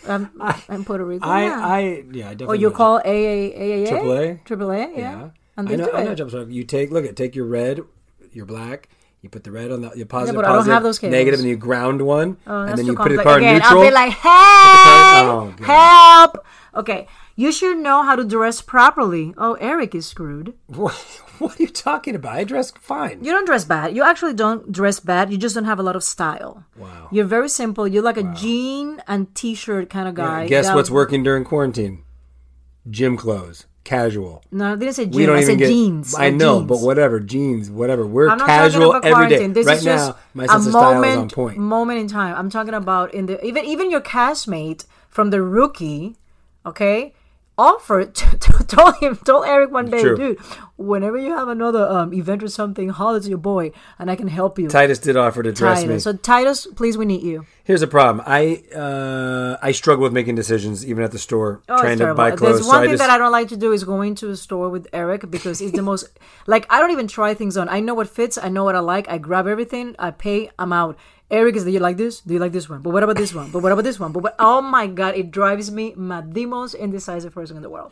[0.08, 0.32] um,
[0.69, 1.65] in Puerto Rico, I yeah.
[1.65, 2.30] I yeah.
[2.30, 2.45] I definitely.
[2.47, 4.43] or you call AAA, AAA?
[4.43, 4.97] AAA, yeah.
[4.97, 5.30] Yeah.
[5.56, 5.86] And I know.
[5.86, 6.52] do I know jumpstart.
[6.52, 7.82] You take look at take your red,
[8.32, 8.89] your black.
[9.21, 11.13] You put the red on the your positive, but I don't have those cables.
[11.13, 13.80] negative, and you ground one, Oh, and then you put the car in Again, neutral.
[13.80, 16.45] I'll be like, hey, oh, help.
[16.76, 19.34] Okay, you should know how to dress properly.
[19.38, 20.56] Oh, Eric is screwed.
[20.67, 22.34] What, what are you talking about?
[22.36, 23.23] I dress fine.
[23.23, 23.95] You don't dress bad.
[23.95, 25.32] You actually don't dress bad.
[25.32, 26.63] You just don't have a lot of style.
[26.77, 27.08] Wow.
[27.12, 27.88] You're very simple.
[27.88, 30.47] You're like a jean and t-shirt kind of guy.
[30.47, 32.03] Guess That- what's working during quarantine?
[32.89, 34.43] Gym clothes, casual.
[34.51, 35.27] No, I didn't say We jean.
[35.27, 35.67] don't I even said get.
[35.69, 36.15] jeans.
[36.15, 36.67] I like know, jeans.
[36.69, 38.06] but whatever, jeans, whatever.
[38.06, 39.36] We're I'm not casual talking about every day.
[39.38, 39.53] quarantine.
[39.53, 41.58] This right is just now, my a sense of style moment, is on point.
[41.58, 42.36] moment in time.
[42.36, 46.17] I'm talking about in the even even your castmate from the rookie,
[46.65, 47.13] okay,
[47.57, 50.17] offered to told him told Eric one day, True.
[50.17, 50.39] dude,
[50.77, 54.27] whenever you have another um event or something, holler to your boy and I can
[54.27, 54.67] help you.
[54.67, 55.99] Titus did offer to dress me.
[55.99, 57.45] So Titus, please, we need you.
[57.63, 58.23] Here's the problem.
[58.25, 62.31] I uh, I struggle with making decisions even at the store Oh, trying to buy
[62.31, 62.55] clothes.
[62.57, 64.29] There's one so I thing just, that I don't like to do is going to
[64.31, 66.09] a store with Eric because it's the most
[66.47, 67.69] like I don't even try things on.
[67.69, 68.37] I know what fits.
[68.37, 69.07] I know what I like.
[69.09, 69.95] I grab everything.
[69.99, 70.49] I pay.
[70.57, 70.97] I'm out.
[71.33, 71.63] Eric is.
[71.65, 72.21] Do you like this?
[72.21, 72.81] Do you like this one?
[72.85, 73.49] But what about this one?
[73.51, 74.11] But what about this one?
[74.13, 76.33] But what, oh my god, it drives me mad.
[76.33, 77.91] The most indecisive person in the world.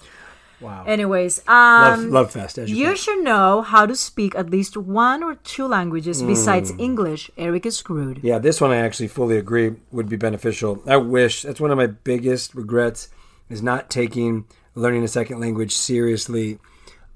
[0.61, 0.83] wow.
[0.85, 2.59] Anyways, love, um, love fest.
[2.59, 6.27] As you, you should know how to speak at least one or two languages Mm.
[6.27, 7.31] besides English.
[7.35, 8.19] Eric is screwed.
[8.21, 10.71] Yeah, this one I actually fully agree would be beneficial.
[10.85, 13.09] I wish that's one of my biggest regrets
[13.49, 16.59] is not taking learning a second language seriously.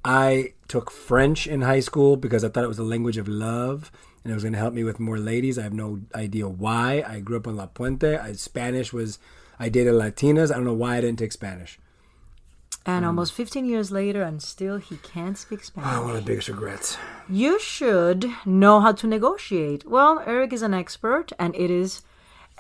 [0.04, 3.92] I took French in high school because I thought it was a language of love
[4.26, 5.58] and it was going to help me with more ladies.
[5.60, 7.04] I have no idea why.
[7.08, 8.18] I grew up in La Puente.
[8.20, 9.20] I, Spanish was
[9.60, 10.52] I dated Latinas.
[10.52, 11.80] I don't know why I didn't take Spanish.
[12.88, 13.08] And Mm.
[13.10, 15.92] almost 15 years later, and still he can't speak Spanish.
[15.94, 16.98] Oh, one of the biggest regrets.
[17.30, 19.88] You should know how to negotiate.
[19.88, 22.02] Well, Eric is an expert, and it is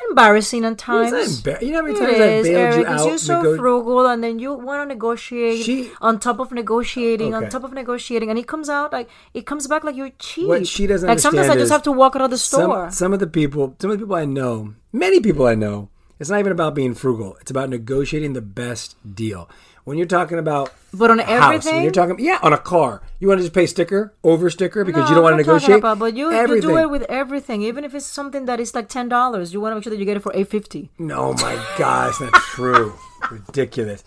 [0.10, 1.42] embarrassing at times.
[1.42, 4.06] Embar- you know how many times is, bailed Eric, you out, You're so nego- frugal,
[4.08, 8.30] and then you want to negotiate She- on top of negotiating, on top of negotiating,
[8.30, 10.48] and it comes out like it comes back like you're cheap.
[10.48, 12.92] What she doesn't like sometimes I just have to walk out of the some- store.
[12.92, 16.30] Some, of the people, some of the people I know, many people I know, it's
[16.30, 17.36] not even about being frugal.
[17.42, 19.50] It's about negotiating the best deal.
[19.84, 23.04] When you're talking about But on a house, when you're talking, yeah, on a car,
[23.20, 25.78] you want to just pay sticker over sticker because No, you don't want to negotiate.
[25.78, 28.90] About, but you, you do it with everything, even if it's something that is like
[28.90, 29.54] ten dollars.
[29.54, 30.90] You want to make sure that you get it for eight fifty.
[30.98, 32.94] no, my God, it's not true.
[33.30, 34.04] Ridiculous.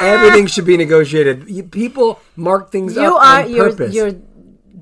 [0.00, 1.48] Everything should be negotiated.
[1.48, 3.94] You, people mark things You up are on you're purpose.
[3.94, 4.12] you're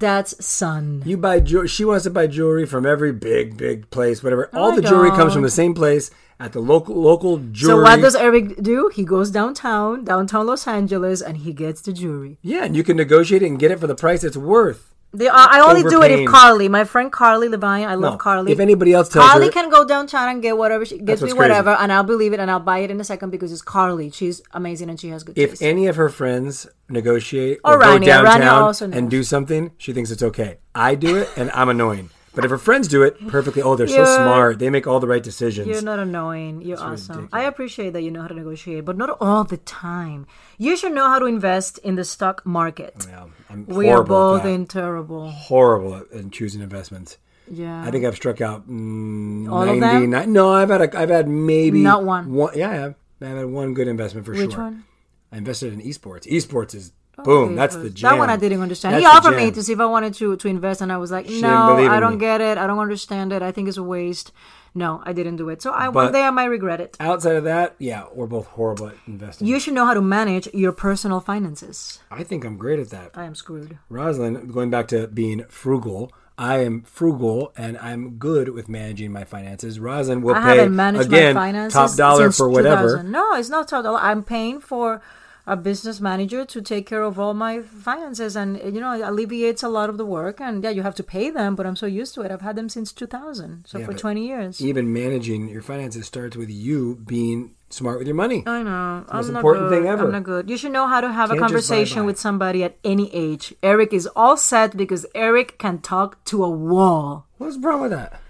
[0.00, 1.02] dad's son.
[1.06, 1.68] You buy jewelry.
[1.68, 4.50] She wants to buy jewelry from every big, big place, whatever.
[4.52, 6.10] No, All I the jewelry comes from the same place
[6.40, 7.76] at the local local jewelry.
[7.78, 8.90] So what does Eric do?
[8.92, 12.38] He goes downtown, downtown Los Angeles, and he gets the jewelry.
[12.42, 14.89] yeah, and you can negotiate it and get it for the price it's worth.
[15.12, 18.16] The, I I only do it if Carly, my friend Carly Levine, I love No,
[18.18, 18.52] Carly.
[18.52, 21.26] if anybody else tells Carly her- can go downtown and get whatever she gets me
[21.26, 21.48] what's crazy.
[21.50, 24.10] whatever, and I'll believe it and I'll buy it in a second because it's Carly.
[24.10, 25.62] She's amazing and she has good If taste.
[25.62, 28.22] any of her friends negotiate Or or, go Rania.
[28.24, 28.40] Rania
[28.76, 30.58] downtown and do something, she thinks it's okay.
[30.76, 32.10] I do it and I'm annoying.
[32.32, 34.58] But if her friends do it perfectly, oh, they're so You're- smart.
[34.60, 35.66] They make all the right decisions.
[35.66, 36.62] You're not annoying.
[36.62, 37.28] You're awesome.
[37.32, 40.26] I appreciate that you know how to negotiate, but not all the time.
[40.56, 43.06] You should know how to invest in the stock market.
[43.48, 45.30] I'm we are both in terrible.
[45.30, 47.18] Horrible at, in choosing investments.
[47.50, 47.82] Yeah.
[47.82, 49.80] I think I've struck out mm, All of them?
[49.80, 52.32] 99 No, I've had a, I've had maybe Not one.
[52.32, 52.94] One, yeah, I have.
[53.20, 54.62] I've had one good investment for Which sure.
[54.62, 54.84] one?
[55.32, 56.30] I invested in esports.
[56.30, 56.92] Esports is
[57.24, 57.54] boom.
[57.56, 58.12] That's the jam.
[58.12, 58.94] That one I didn't understand.
[58.94, 61.10] That's he offered me to see if I wanted to to invest, and I was
[61.10, 62.18] like, She no, I don't me.
[62.20, 62.58] get it.
[62.58, 63.42] I don't understand it.
[63.42, 64.32] I think it's a waste.
[64.72, 65.60] No, I didn't do it.
[65.62, 66.96] So I But- one day I might regret it.
[67.00, 69.48] Outside of that, yeah, we're both horrible at investing.
[69.48, 71.98] You should know how to manage your personal finances.
[72.10, 73.10] I think I'm great at that.
[73.14, 73.78] I am screwed.
[73.90, 79.24] Roselyn, going back to being frugal, I am frugal and I'm good with managing my
[79.24, 79.78] finances.
[79.80, 83.02] Roselyn will I pay haven't managed again my finances top dollar for whatever.
[83.02, 83.98] No, it's not top dollar.
[84.00, 85.02] I'm paying for
[85.50, 89.64] a business manager to take care of all my finances, and you know, it alleviates
[89.64, 90.40] a lot of the work.
[90.40, 92.30] And yeah, you have to pay them, but I'm so used to it.
[92.30, 94.60] I've had them since 2000, so Yeah, for 20 years.
[94.60, 98.44] Even managing your finances starts with you being smart with your money.
[98.46, 99.04] I know.
[99.12, 100.04] Most I'm important thing ever.
[100.06, 100.48] I'm not good.
[100.48, 103.52] You should know how to have a Can't just conversation with somebody at any age.
[103.60, 107.26] Eric is all set because Eric can talk to a wall.
[107.38, 108.20] What's wrong with that?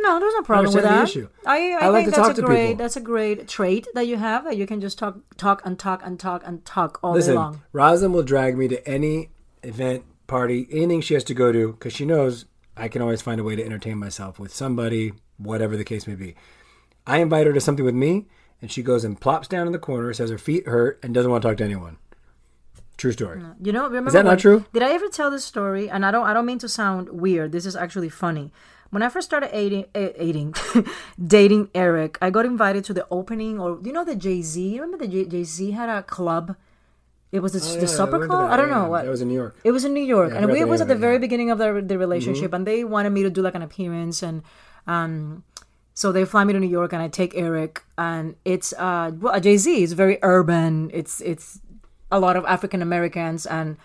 [0.00, 1.04] No, there's no problem with that.
[1.08, 1.28] issue.
[1.46, 2.76] I, I, I like think to that's talk a to great people.
[2.78, 6.02] that's a great trait that you have that you can just talk talk and talk
[6.04, 7.62] and talk and talk all day long.
[7.72, 9.30] Roselyn will drag me to any
[9.62, 13.40] event, party, anything she has to go to because she knows I can always find
[13.40, 16.34] a way to entertain myself with somebody, whatever the case may be.
[17.06, 18.26] I invite her to something with me,
[18.62, 21.30] and she goes and plops down in the corner, says her feet hurt, and doesn't
[21.30, 21.96] want to talk to anyone.
[22.98, 23.40] True story.
[23.62, 24.64] You know, remember Is that not true?
[24.72, 25.88] Did I ever tell this story?
[25.88, 27.52] And I don't I don't mean to sound weird.
[27.52, 28.52] This is actually funny.
[28.90, 30.54] When I first started dating, dating,
[31.26, 34.80] dating Eric, I got invited to the opening, or you know, the Jay Z.
[34.80, 36.56] Remember the Jay Z had a club.
[37.30, 38.50] It was the, Oh, the supper I went to club.
[38.50, 38.82] I don't yeah.
[38.82, 39.04] know what.
[39.04, 39.56] It was in New York.
[39.62, 41.18] It was in New York, Yeah, and we, it was at the very yeah.
[41.18, 44.42] beginning of the, the relationship, and they wanted me to do like an appearance, and
[44.86, 45.44] um,
[45.92, 49.38] so they fly me to New York, and I take Eric, and it's uh, well,
[49.40, 49.82] Jay Z.
[49.82, 50.90] It's very urban.
[50.94, 51.60] It's it's
[52.10, 53.76] a lot of African Americans, and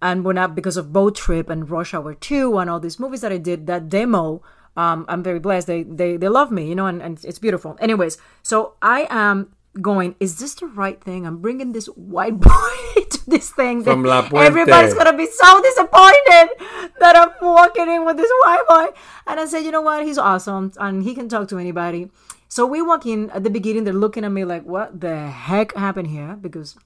[0.00, 3.20] and when I because of Boat Trip and Rush Hour Two and all these movies
[3.22, 4.42] that I did, that demo.
[4.76, 5.66] Um, I'm very blessed.
[5.66, 7.76] They they they love me, you know, and, and it's beautiful.
[7.80, 10.14] Anyways, so I am going.
[10.20, 11.26] Is this the right thing?
[11.26, 13.82] I'm bringing this white boy to this thing.
[13.82, 14.46] that From La Puente.
[14.46, 16.48] Everybody's gonna be so disappointed
[17.00, 18.86] that I'm walking in with this white boy.
[19.26, 20.06] And I said, you know what?
[20.06, 22.10] He's awesome, and he can talk to anybody.
[22.48, 23.84] So we walk in at the beginning.
[23.84, 26.36] They're looking at me like, what the heck happened here?
[26.40, 26.76] Because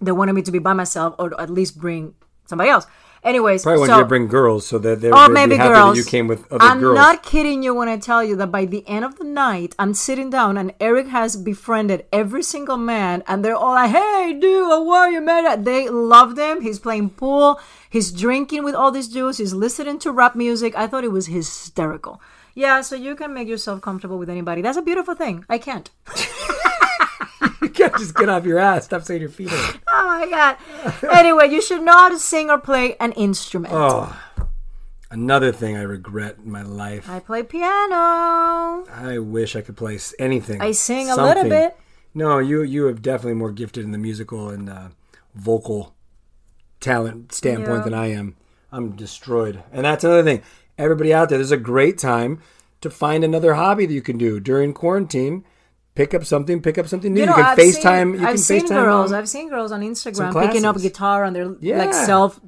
[0.00, 2.14] they wanted me to be by myself or at least bring
[2.46, 2.86] somebody else.
[3.26, 5.96] Anyways, Probably wanted so, you to bring girls so that they oh, would maybe girls.
[5.96, 6.94] that you came with other I'm girls.
[6.94, 9.94] not kidding you when I tell you that by the end of the night, I'm
[9.94, 14.70] sitting down and Eric has befriended every single man, and they're all like, "Hey, dude,
[14.70, 16.60] how are you, man?" They loved him.
[16.60, 17.58] He's playing pool.
[17.90, 19.38] He's drinking with all these dudes.
[19.38, 20.76] He's listening to rap music.
[20.76, 22.20] I thought it was hysterical.
[22.54, 24.62] Yeah, so you can make yourself comfortable with anybody.
[24.62, 25.44] That's a beautiful thing.
[25.48, 25.90] I can't.
[27.62, 28.84] you can't just get off your ass.
[28.86, 29.80] Stop saying your feet hurt.
[29.88, 31.12] Oh my god.
[31.16, 33.74] Anyway, you should know how to sing or play an instrument.
[33.74, 34.18] Oh,
[35.10, 37.08] another thing I regret in my life.
[37.08, 38.86] I play piano.
[38.90, 40.60] I wish I could play anything.
[40.60, 41.76] I sing a little bit.
[42.14, 44.88] No, you you have definitely more gifted in the musical and uh,
[45.34, 45.94] vocal
[46.80, 47.84] talent standpoint Yeah.
[47.84, 48.36] than I am.
[48.72, 50.42] I'm destroyed, and that's another thing.
[50.78, 52.40] Everybody out there, there's a great time
[52.80, 55.44] to find another hobby that you can do during quarantine.
[55.96, 56.62] Pick up something.
[56.62, 57.20] Pick up something new.
[57.20, 58.12] You, know, can I've FaceTime.
[58.12, 58.68] Seen, you I've can seen FaceTime.
[58.84, 59.10] girls.
[59.10, 59.18] mom.
[59.18, 61.46] I've seen girls on Instagram picking up guitar and they're
[61.82, 62.38] like self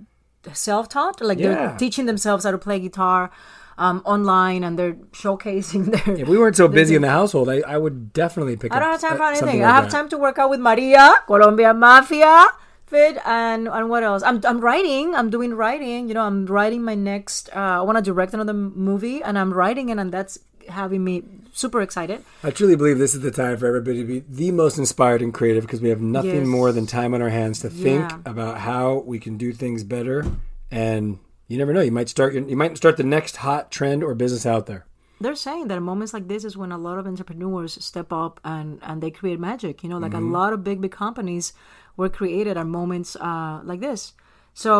[0.53, 1.49] self taught, like Yeah.
[1.55, 3.31] they're teaching themselves how to play guitar
[3.77, 6.17] um, online and they're showcasing their.
[6.23, 8.83] If we weren't so busy in the household, I, I would definitely pick I up.
[8.83, 9.41] don't have time for uh, anything.
[9.49, 9.91] something I have that.
[9.91, 12.47] time to work out with Maria, Colombia Mafia,
[12.87, 14.23] Fit, and and what else?
[14.23, 15.15] I'm I'm writing.
[15.15, 16.09] I'm doing writing.
[16.09, 17.51] You know, I'm writing my next.
[17.55, 20.39] Uh, I want to direct another movie, and I'm writing it, and that's
[20.69, 21.23] having me
[21.59, 22.25] super excited.
[22.45, 25.33] I truly believe this is the time for everybody to be the most inspired and
[25.35, 26.47] creative because we have nothing Yes.
[26.59, 30.25] more than time on our hands to think about how we can do things better.
[30.71, 34.15] And you never know, you might start you might start the next hot trend or
[34.15, 34.85] business out there.
[35.21, 38.79] they're saying that moments like this is when a lot of entrepreneurs step up and
[38.89, 40.23] and they create magic you know like Mhm.
[40.25, 41.47] a lot of big big companies
[41.99, 44.03] were created at moments uh like this
[44.65, 44.73] So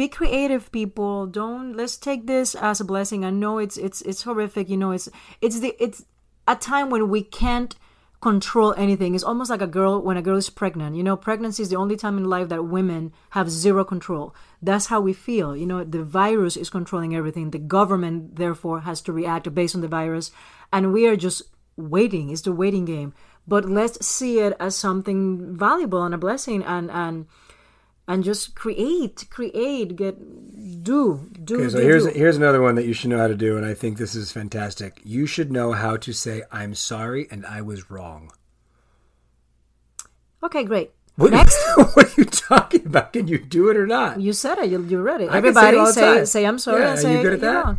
[0.00, 1.14] be creative, people.
[1.40, 3.20] Don't let's take this as a blessing.
[3.24, 4.66] I know it's it's it's horrific.
[4.72, 5.06] You know, it's
[5.44, 5.98] it's the it's
[6.46, 7.74] a time when we can't
[8.20, 9.14] control anything.
[9.14, 10.96] It's almost like a girl when a girl is pregnant.
[10.96, 14.34] You know, pregnancy is the only time in life that women have zero control.
[14.62, 15.56] That's how we feel.
[15.56, 17.50] You know, the virus is controlling everything.
[17.50, 20.30] The government, therefore, has to react based on the virus.
[20.72, 21.42] And we are just
[21.76, 22.30] waiting.
[22.30, 23.14] It's the waiting game.
[23.46, 27.26] But let's see it as something valuable and a blessing and and
[28.08, 30.16] and just create, create, get
[30.84, 31.56] do, do.
[31.56, 32.10] Okay, so do, here's do.
[32.10, 34.30] here's another one that you should know how to do, and I think this is
[34.32, 35.00] fantastic.
[35.04, 38.30] You should know how to say "I'm sorry" and "I was wrong."
[40.42, 40.92] Okay, great.
[41.16, 43.12] What, Next, what are you talking about?
[43.14, 44.20] Can you do it or not?
[44.20, 44.70] you said it.
[44.70, 45.30] You, you read it.
[45.30, 46.82] I can say it Everybody say say I'm sorry.
[46.82, 47.78] Yeah, and are you good at "You're that?" wrong."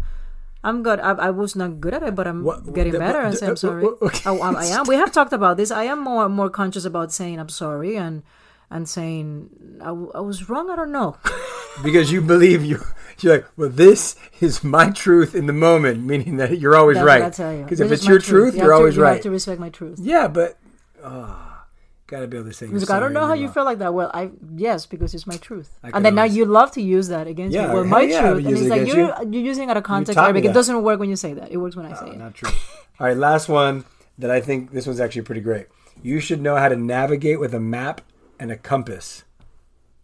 [0.63, 0.99] I'm good.
[0.99, 3.37] I, I was not good at it, but I'm What- getting the- better and the-
[3.37, 3.85] say I'm uh, sorry.
[3.85, 4.29] okay.
[4.29, 4.85] I, I, I am.
[4.87, 5.69] We have talked about this.
[5.71, 8.23] I am more more conscious about saying I'm sorry and
[8.69, 9.49] and saying
[9.81, 10.69] I, w- I was wrong.
[10.69, 11.17] I don't know.
[11.83, 12.83] because you believe you.
[13.19, 17.05] You're like, well, this is my truth in the moment, meaning that you're always That's
[17.07, 17.21] right.
[17.23, 17.63] what I tell you.
[17.63, 19.13] Because if it's your truth, You you're to- always you right.
[19.13, 19.97] have to respect my truth.
[19.99, 20.59] Yeah, but
[21.03, 21.63] oh,
[22.05, 22.67] gotta be able to say.
[22.67, 23.93] He's I don't know how you're you feel like that.
[23.93, 25.79] Well, I yes, because it's my truth.
[25.81, 27.73] And then now you love to use that against Yeah, me.
[27.73, 28.45] Well, my yeah, truth.
[28.45, 29.31] And it's it like against you you.
[29.31, 30.45] you're using it out of context, Arabic.
[30.45, 31.51] It doesn't work when you say that.
[31.51, 32.17] It works when I say it.
[32.17, 32.51] Not true.
[32.99, 33.85] All right, last one
[34.19, 35.67] that I think this one's actually pretty great.
[36.03, 38.01] You should know how to navigate with a map
[38.39, 39.23] and a compass.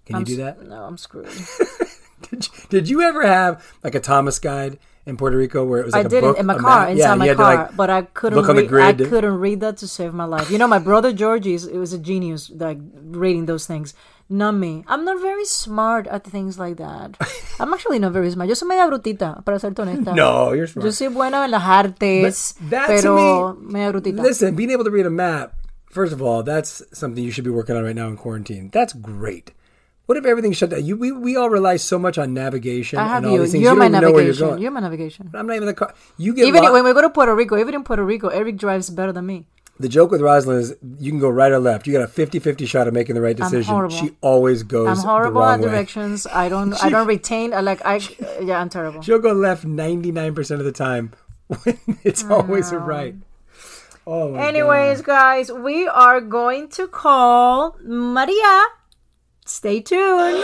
[0.05, 0.61] Can I'm you do that?
[0.61, 1.29] No, I'm screwed.
[2.29, 5.85] Did you, did you ever have like a Thomas guide in Puerto Rico where it
[5.85, 7.75] was like I a did book, it in my car, inside yeah, my car, like,
[7.75, 9.01] but I couldn't look on the read.
[9.01, 10.49] I couldn't read that to save my life.
[10.49, 13.93] You know, my brother Georgie is it was a genius, like reading those things.
[14.29, 14.85] Not me.
[14.87, 17.17] I'm not very smart at things like that.
[17.59, 18.47] I'm actually not very smart.
[18.47, 20.15] Yo soy media brutita, para ser honesta.
[20.15, 20.85] No, you're smart.
[20.85, 24.21] Yo soy buena en las artes, that pero me, media brutita.
[24.23, 25.53] Listen, being able to read a map,
[25.93, 28.69] first of all, that's something you should be working on right now in quarantine.
[28.71, 29.51] That's great.
[30.05, 30.83] What if everything shut down?
[30.85, 33.41] You, we, we all rely so much on navigation I have and all you.
[33.43, 33.63] these things.
[33.63, 34.47] You're you my don't even know where you're navigation.
[34.49, 34.61] going.
[34.61, 35.31] You're my navigation.
[35.33, 35.93] I'm not even the car.
[36.17, 38.57] You get Even lo- when we go to Puerto Rico, even in Puerto Rico, Eric
[38.57, 39.45] drives better than me.
[39.79, 41.87] the joke with Roselyn is you can go right or left.
[41.87, 43.89] You got a 50-50 shot of making the right decision.
[43.89, 45.69] She always goes I'm horrible the at wrong way.
[45.69, 46.27] directions.
[46.27, 46.73] I don't.
[46.83, 47.53] I don't retain.
[47.53, 47.81] I like.
[47.85, 48.01] I
[48.41, 48.59] yeah.
[48.59, 49.01] I'm terrible.
[49.01, 51.13] She'll go left 99% of the time
[51.63, 53.15] when it's oh, always right.
[54.05, 58.65] Oh Anyways, guys, we are going to call Maria.
[59.45, 60.43] Stay tuned.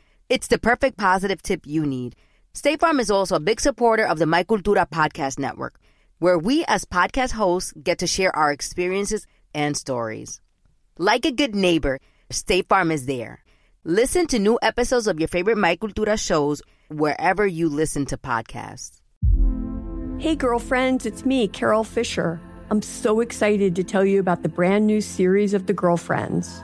[0.31, 2.15] It's the perfect positive tip you need.
[2.53, 5.77] State Farm is also a big supporter of the My Cultura podcast network,
[6.19, 10.39] where we as podcast hosts get to share our experiences and stories.
[10.97, 13.43] Like a good neighbor, State Farm is there.
[13.83, 19.01] Listen to new episodes of your favorite My Cultura shows wherever you listen to podcasts.
[20.17, 22.39] Hey, girlfriends, it's me, Carol Fisher.
[22.69, 26.63] I'm so excited to tell you about the brand new series of The Girlfriends.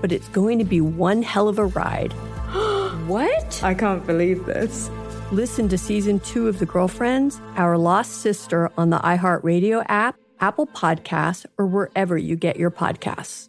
[0.00, 2.12] but it's going to be one hell of a ride.
[3.06, 3.62] what?
[3.62, 4.90] I can't believe this.
[5.32, 10.66] Listen to season two of The Girlfriends, Our Lost Sister on the iHeartRadio app, Apple
[10.66, 13.48] Podcasts, or wherever you get your podcasts.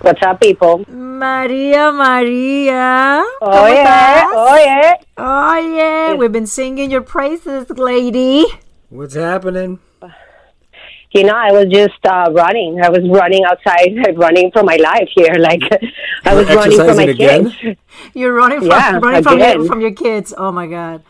[0.00, 0.84] What's up, people?
[0.88, 3.24] Maria, Maria.
[3.42, 4.26] Oh, yeah.
[4.30, 4.94] Oh, yeah.
[5.16, 6.14] Oh, yeah.
[6.14, 8.46] We've been singing your praises, lady.
[8.88, 9.80] What's happening?
[11.12, 12.80] You know, I was just uh, running.
[12.82, 15.34] I was running outside, running for my life here.
[15.46, 15.62] Like
[16.24, 17.50] I was running for my again?
[17.50, 17.80] kids.
[18.14, 19.58] You're running from Yeah, running from again.
[19.58, 20.34] your, from your kids.
[20.36, 21.02] Oh my god.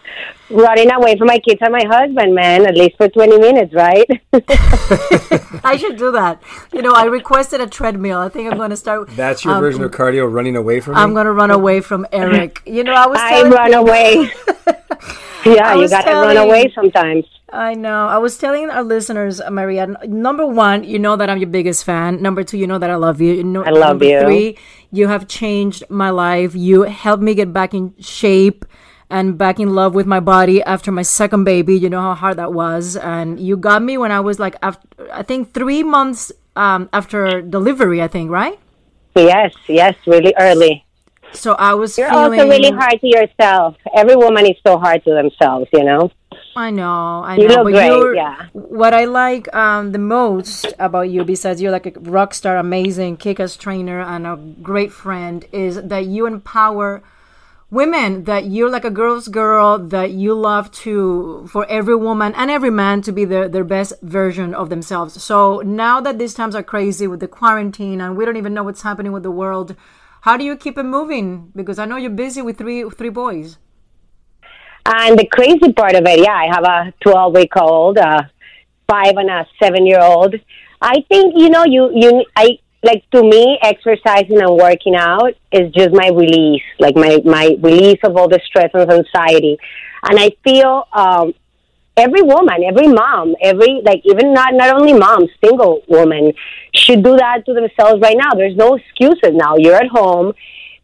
[0.51, 2.66] Running away from my kids and my husband, man.
[2.66, 4.07] At least for twenty minutes, right?
[5.64, 6.43] I should do that.
[6.72, 8.18] You know, I requested a treadmill.
[8.18, 9.09] I think I'm going to start.
[9.16, 12.07] That's your um, version of cardio, running away from I'm going to run away from
[12.12, 12.62] Eric.
[12.66, 13.18] You know, I was.
[13.20, 14.31] I run away.
[15.47, 17.24] yeah, I you gotta run away sometimes.
[17.53, 18.07] I know.
[18.07, 19.86] I was telling our listeners, uh, Maria.
[20.07, 22.20] Number one, you know that I'm your biggest fan.
[22.20, 23.34] Number two, you know that I love you.
[23.34, 24.20] you know, I love number you.
[24.20, 24.59] Three,
[24.90, 26.55] you have changed my life.
[26.55, 28.64] You helped me get back in shape
[29.11, 31.78] and back in love with my body after my second baby.
[31.78, 34.88] You know how hard that was, and you got me when I was like, after,
[35.12, 38.03] I think three months um, after delivery.
[38.03, 38.59] I think right.
[39.14, 40.86] Yes, yes, really early.
[41.37, 42.41] So I was You're feeling.
[42.41, 43.76] also really hard to yourself.
[43.95, 46.11] Every woman is so hard to themselves, you know.
[46.57, 47.55] I know, I You know.
[47.57, 48.47] look but great, you're, yeah.
[48.53, 53.18] What I like um, the most about you, besides you're like a rock star, amazing,
[53.18, 57.03] kick-ass trainer, and a great friend, is that you empower
[57.70, 58.24] women.
[58.24, 59.78] That you're like a girl's girl.
[59.78, 63.93] That you love to for every woman and every man to be their their best
[64.03, 65.22] version of themselves.
[65.22, 68.64] So now that these times are crazy with the quarantine and we don't even know
[68.64, 69.76] what's happening with the world,
[70.27, 71.53] how do you keep it moving?
[71.55, 73.59] Because I know you're busy with three three boys.
[74.85, 78.31] And the crazy part of it, yeah, I have a 12 week old, a
[78.89, 80.35] five and a seven year old.
[80.81, 85.72] I think, you know, you, you, I, like to me, exercising and working out is
[85.72, 89.59] just my release, like my, my release of all the stress and anxiety.
[90.09, 91.35] And I feel, um,
[91.97, 96.32] every woman, every mom, every, like even not, not only moms, single woman
[96.74, 98.32] should do that to themselves right now.
[98.34, 99.57] There's no excuses now.
[99.57, 100.32] You're at home.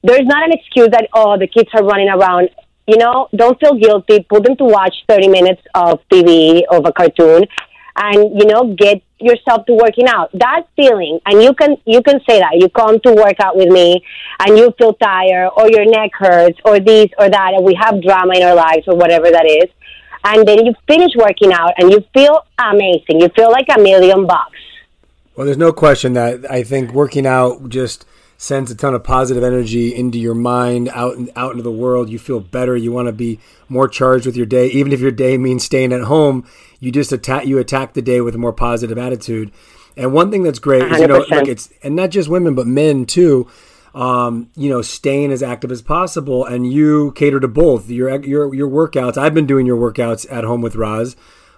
[0.03, 2.49] There's not an excuse that, oh, the kids are running around
[2.87, 4.27] you know, don't feel guilty.
[4.29, 7.47] Put them to watch 30 minutes of TV, of a cartoon,
[7.97, 10.31] and, you know, get yourself to working out.
[10.35, 12.55] That feeling, and you can, you can say that.
[12.55, 14.05] You come to work out with me,
[14.41, 18.03] and you feel tired, or your neck hurts, or this or that, and we have
[18.03, 19.71] drama in our lives, or whatever that is.
[20.25, 23.21] And then you finish working out, and you feel amazing.
[23.21, 24.59] You feel like a million bucks.
[25.35, 28.05] Well, there's no question that I think working out just
[28.37, 32.11] sends a ton of positive energy into your mind, out and out into the world.
[32.11, 32.77] You feel better.
[32.77, 35.93] You want to be more charged with your day, even if your day means staying
[35.93, 36.47] at home.
[36.81, 37.47] You just attack.
[37.47, 39.53] You attack the day with a more positive attitude.
[39.97, 42.67] And one thing that's great is you know, look, it's and not just women but
[42.67, 43.49] men too.
[43.95, 48.55] Um, you know, staying as active as possible, and you cater to both your your
[48.55, 49.19] your workouts.
[49.19, 51.15] I've been doing your workouts at home with Roz.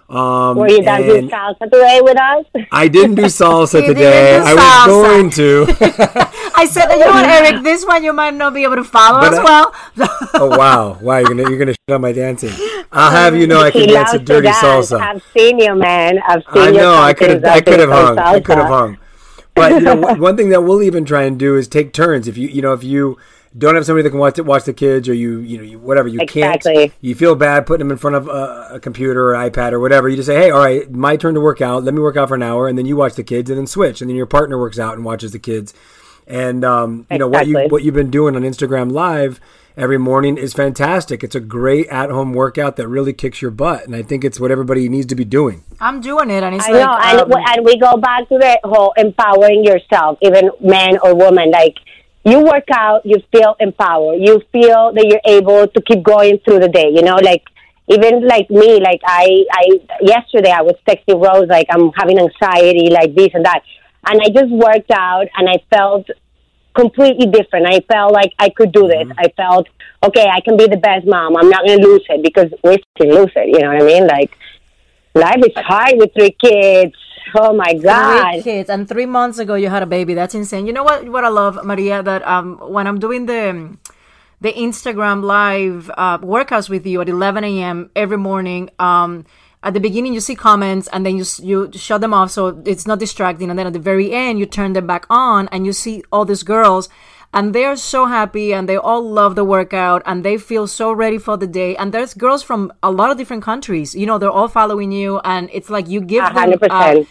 [0.07, 2.45] Um, Were you dancing and- salsa today with us?
[2.71, 4.37] I didn't do salsa today.
[4.37, 4.85] do I was salsa.
[4.85, 5.65] going to.
[6.57, 9.21] I said, you know what, Eric, this one you might not be able to follow
[9.21, 9.73] But as I- well.
[10.35, 11.17] oh wow, wow!
[11.19, 12.51] You're gonna you're gonna shit on my dancing.
[12.91, 14.57] I'll have you know I can He dance a dirty dance.
[14.57, 14.99] salsa.
[14.99, 16.19] I've seen you, man.
[16.27, 18.19] I've seen I you know I could have I could have some hung.
[18.19, 18.97] I could have hung.
[19.55, 22.27] But you know, one- thing that we'll even try and do is take turns.
[22.27, 23.17] If you you know if you
[23.57, 26.09] don't have somebody that can watch watch the kids or you you know you, whatever
[26.09, 26.73] you Exactly.
[26.73, 29.79] can't you feel bad putting them in front of a, a computer or iPad or
[29.79, 30.09] whatever.
[30.09, 31.83] You just say, hey, all right, my turn to work out.
[31.85, 33.65] Let me work out for an hour, and then you watch the kids, and then
[33.67, 35.73] switch, and then your partner works out and watches the kids.
[36.27, 39.39] And um, you know what you what you've been doing on Instagram Live
[39.77, 41.23] every morning is fantastic.
[41.23, 44.39] It's a great at home workout that really kicks your butt, and I think it's
[44.39, 45.63] what everybody needs to be doing.
[45.79, 48.37] I'm doing it, and it's I like, know, and, um, and we go back to
[48.37, 51.51] the whole empowering yourself, even man or woman.
[51.51, 51.75] Like
[52.23, 54.19] you work out, you feel empowered.
[54.19, 56.89] You feel that you're able to keep going through the day.
[56.93, 57.43] You know, like
[57.87, 59.65] even like me, like I, I
[60.01, 63.61] yesterday I was texting Rose like I'm having anxiety, like this and that,
[64.07, 66.07] and I just worked out and I felt
[66.75, 67.65] completely different.
[67.67, 69.07] I felt like I could do this.
[69.17, 69.67] I felt
[70.03, 70.27] okay.
[70.27, 71.37] I can be the best mom.
[71.37, 73.47] I'm not going to lose it because we can lose it.
[73.47, 74.07] You know what I mean?
[74.07, 74.37] Like
[75.15, 76.93] Life is hard with three kids.
[77.35, 78.33] Oh my God.
[78.33, 80.13] Three kids, and three months ago you had a baby.
[80.13, 80.67] That's insane.
[80.67, 81.07] You know what?
[81.07, 83.77] What I love, Maria, that um, when I'm doing the
[84.41, 87.89] the Instagram live uh, workouts with you at 11 a.m.
[87.95, 89.25] every morning, um,
[89.65, 92.85] at the beginning you see comments and then you you shut them off so it's
[92.85, 95.73] not distracting, and then at the very end you turn them back on and you
[95.73, 96.87] see all these girls.
[97.33, 101.17] And they're so happy and they all love the workout and they feel so ready
[101.17, 101.75] for the day.
[101.75, 103.93] And there's girls from a lot of different countries.
[103.93, 107.03] You know, they're all following you and it's like you give A them hundred uh,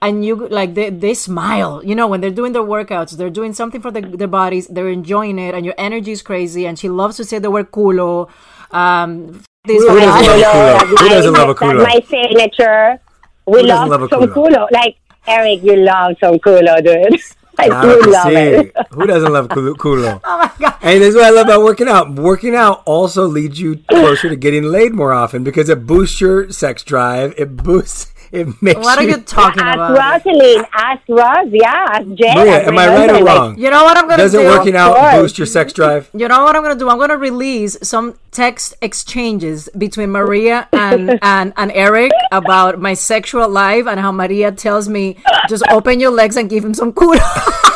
[0.00, 3.52] and you like they, they smile you know when they're doing their workouts they're doing
[3.52, 6.88] something for the, their bodies they're enjoying it and your energy is crazy and she
[6.88, 8.28] loves to say the word culo
[8.72, 10.78] um this Who doesn't love a culo?
[10.78, 13.00] That's Who my- doesn't love a That's my signature.
[13.46, 14.34] We Who love, love a some culo?
[14.50, 14.68] culo.
[14.72, 14.96] Like
[15.26, 17.20] Eric, you love some culo, dude.
[17.58, 18.34] I do ah, love see.
[18.34, 18.76] it.
[18.90, 19.74] Who doesn't love culo?
[19.74, 20.20] culo?
[20.24, 22.12] oh my god And this is what I love about working out.
[22.14, 26.50] Working out also leads you closer to getting laid more often because it boosts your
[26.50, 27.34] sex drive.
[27.38, 28.12] It boosts.
[28.32, 28.80] It makes.
[28.80, 30.66] what are you talking Ask about Roselyn.
[30.72, 31.46] Ask Ross.
[31.50, 32.34] Yeah, ask Jen.
[32.36, 33.58] Maria, ask am I right or wrong?
[33.58, 34.22] you know what i'm gonna do?
[34.22, 36.08] Doesn't do working out boost your sex drive?
[36.14, 41.18] you know what i'm gonna do i'm gonna release some text exchanges between maria and
[41.22, 45.16] and, and eric about my sexual life and how maria tells me
[45.48, 47.20] just open your legs and give him some culo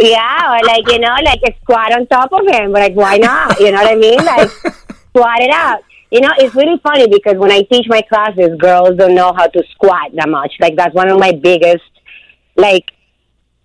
[0.00, 2.70] Yeah, or like, you know, like a squat on top of him.
[2.70, 3.58] Like, why not?
[3.58, 4.24] You know what I mean?
[4.24, 4.48] Like,
[5.10, 5.82] squat it out.
[6.10, 9.46] You know, it's really funny because when I teach my classes, girls don't know how
[9.46, 10.54] to squat that much.
[10.58, 11.84] Like, that's one of my biggest,
[12.56, 12.90] like,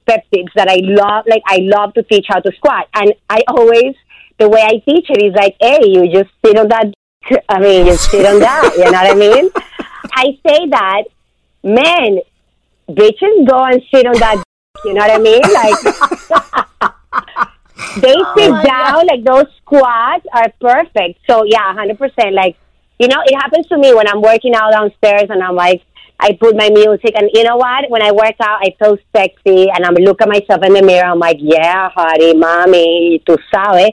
[0.06, 1.26] pep tips that I love.
[1.26, 2.88] Like, I love to teach how to squat.
[2.94, 3.96] And I always,
[4.40, 6.94] the way I teach it is like, hey, you just sit on that.
[7.48, 8.74] I mean, you sit on that.
[8.78, 9.50] You know what I mean?
[10.12, 11.04] I say that,
[11.64, 12.20] men,
[12.90, 14.44] bitches go and sit on that.
[14.84, 15.42] You know what I mean?
[15.42, 16.93] Like,
[18.02, 21.20] they oh sit down, like those squats are perfect.
[21.30, 22.34] So yeah, hundred percent.
[22.34, 22.58] Like,
[23.00, 25.82] you know, it happens to me when I'm working out downstairs and I'm like,
[26.20, 27.90] I put my music, and you know what?
[27.90, 31.06] When I work out, I feel sexy, and I'm look at myself in the mirror.
[31.06, 33.92] I'm like, yeah, honey, mommy, tu sabes.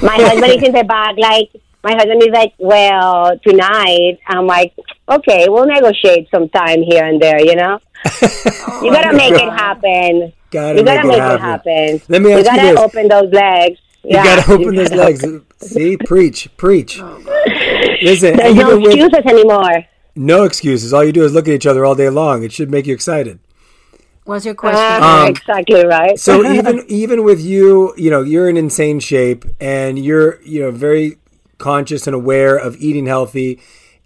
[0.00, 1.50] My husband is in the back, like.
[1.86, 4.18] My husband is like, well, tonight.
[4.26, 4.74] I'm like,
[5.08, 7.78] okay, we'll negotiate sometime here and there, you know?
[8.82, 10.32] you gotta make it happen.
[10.50, 12.02] Gotta you gotta make make, it it happen.
[12.08, 12.78] Let me you ask you gotta this.
[12.80, 13.78] open those legs.
[14.02, 14.24] You Yeah.
[14.24, 15.24] gotta open those legs.
[15.58, 17.00] See, preach, preach.
[18.02, 19.84] Listen, There's no even with- excuses anymore.
[20.16, 20.92] no excuses.
[20.92, 22.42] All you do is look at each other all day long.
[22.42, 23.38] It should make you excited.
[24.24, 26.18] what's your question Ah, Um, exactly right.
[26.18, 30.72] So even even with you, you know, you're in insane shape and you're, you know,
[30.72, 31.18] very
[31.58, 33.60] conscious and aware of eating healthy.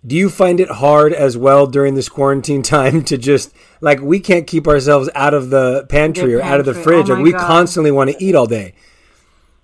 [0.07, 4.20] Do you find it hard as well during this quarantine time to just like we
[4.20, 7.11] can't keep ourselves out of the pantry The or out of the fridge?
[7.11, 7.46] Oh like we God.
[7.46, 8.74] constantly want to eat all day.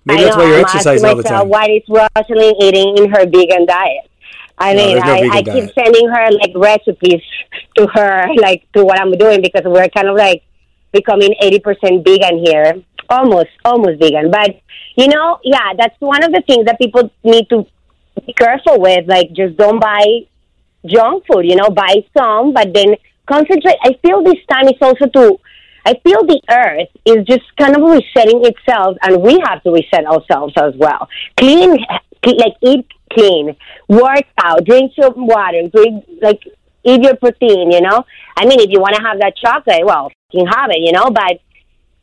[0.05, 1.49] Maybe I that's know, why you're I'm exercising all the time.
[1.49, 4.09] What is Roselyn eating in her vegan diet?
[4.59, 7.23] I No, mean, no I, I keep sending her like recipes
[7.77, 10.43] to her, like to what I'm doing because we're kind of like
[10.93, 14.31] becoming 80% vegan here, almost, almost vegan.
[14.31, 14.61] But
[14.97, 17.67] you know, yeah, that's one of the things that people need to
[18.25, 19.07] be careful with.
[19.09, 20.05] Like, just don't buy
[20.87, 21.47] junk food.
[21.47, 22.97] You know, buy some, but then
[23.27, 23.77] concentrate.
[23.83, 25.39] I feel this time is also to.
[25.85, 30.05] I feel the earth is just kind of resetting itself, and we have to reset
[30.05, 31.09] ourselves as well.
[31.37, 31.71] Clean,
[32.25, 33.57] like eat clean,
[33.89, 36.41] work out, drink some water, drink like
[36.85, 37.71] eat your protein.
[37.71, 38.05] You know,
[38.37, 40.81] I mean, if you want to have that chocolate, well, you can have it.
[40.81, 41.39] You know, but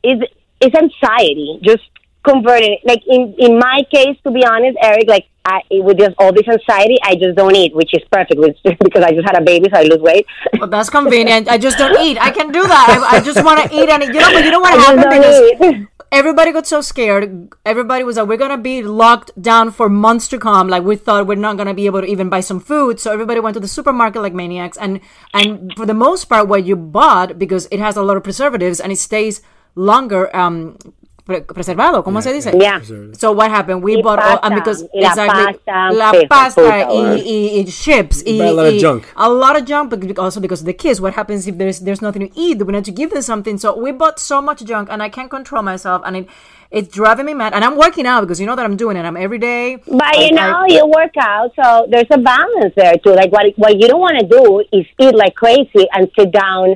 [0.01, 1.59] it's it's anxiety.
[1.61, 1.84] Just
[2.24, 2.78] converting.
[2.86, 6.47] Like in in my case, to be honest, Eric, like I, with just all this
[6.47, 9.69] anxiety, I just don't eat, which is perfect which, because I just had a baby,
[9.73, 10.25] so I lose weight.
[10.57, 11.49] Well, that's convenient.
[11.49, 12.17] I just don't eat.
[12.17, 13.09] I can do that.
[13.11, 15.51] I, I just want to eat, and you know, but you know what happened because
[15.61, 15.87] eat.
[16.13, 17.49] everybody got so scared.
[17.65, 21.27] Everybody was like, "We're gonna be locked down for months to come." Like we thought
[21.27, 23.01] we're not gonna be able to even buy some food.
[23.01, 25.01] So everybody went to the supermarket like maniacs, and
[25.33, 28.79] and for the most part, what you bought because it has a lot of preservatives
[28.79, 29.41] and it stays
[29.75, 30.33] longer.
[30.35, 30.77] Um,
[31.26, 32.51] preservado, ¿cómo se dice?
[32.59, 32.82] Yeah.
[33.17, 33.82] So what happened?
[33.84, 36.80] We Y bought all, and pasta, because y la exactly pasta, la sí, pasta puta,
[36.80, 37.15] y, bueno.
[37.15, 38.24] y, y chips.
[38.26, 39.03] You y- buy a lot of y- junk.
[39.15, 40.99] a lot of junk, but also because of the kids.
[40.99, 42.61] What happens if there's there's nothing to eat?
[42.65, 43.57] We need to give them something.
[43.57, 46.28] So we bought so much junk, and I can't control myself, and it
[46.71, 47.53] it's driving me mad.
[47.53, 49.05] And I'm working out because you know that I'm doing it.
[49.05, 49.78] I'm every day.
[49.88, 53.13] But I- you know, I- you work out, so there's a balance there too.
[53.13, 56.76] Like what what you don't want to do is eat like crazy and sit down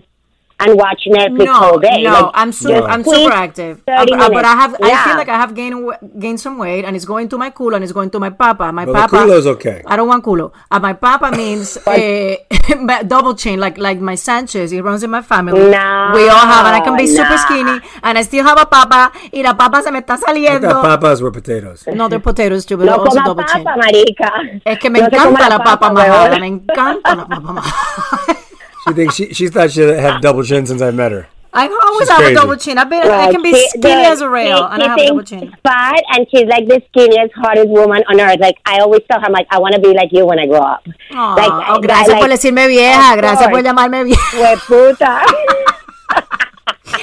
[0.60, 2.02] and watch Netflix no, all day.
[2.04, 3.82] No, Like, I'm super, just I'm quick super active.
[3.86, 4.48] 30 Uh, but I minutes.
[4.62, 7.52] have, I feel like I have gained gained some weight, and it's going to my
[7.52, 8.72] culo, and it's going to my papa.
[8.72, 9.32] My Well, the papa.
[9.34, 9.84] is okay.
[9.86, 10.52] I don't want culo.
[10.72, 12.38] Uh, my papa means eh,
[13.08, 14.72] double chin, like like my Sanchez.
[14.74, 15.60] It runs in my family.
[15.60, 18.66] No, we all have, and I can be super skinny, and I still have a
[18.66, 19.12] papa.
[19.32, 20.82] Y la papa se me está I thought saliendo.
[20.82, 21.86] papas were potatoes.
[21.88, 23.64] No, they're potatoes too, but No they're also coma double chin.
[23.64, 24.32] papa, marica.
[24.66, 26.40] Es que me No se encanta la papa majada, huevona.
[26.40, 28.38] me encanta la papa majada.
[28.88, 31.28] She thinks she she thought she had double chin since I met her.
[31.54, 32.34] I always She's have crazy.
[32.34, 32.78] a double chin.
[32.78, 34.90] I've been, I can be she- skinny the- as a rail, she- and I she
[34.90, 35.40] have a double chin.
[35.40, 38.40] she's Fat, and she's like the skinniest, hottest woman on earth.
[38.40, 40.46] Like I always tell her, I'm like, I want to be like you when I
[40.46, 40.86] grow up.
[41.12, 44.22] Aw, like, oh, gracias like- por decirme vieja, gracias por llamarme vieja.
[44.38, 45.22] Hueputa.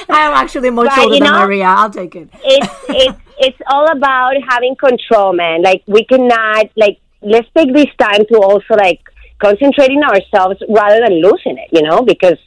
[0.09, 1.65] I am actually more But, older you than know- Maria.
[1.65, 2.29] I'll take it.
[2.43, 5.61] it's it's it's all about having control, man.
[5.63, 9.01] Like we cannot like let's take this time to also like
[9.45, 12.39] concentrating ourselves rather than losing it, you know, because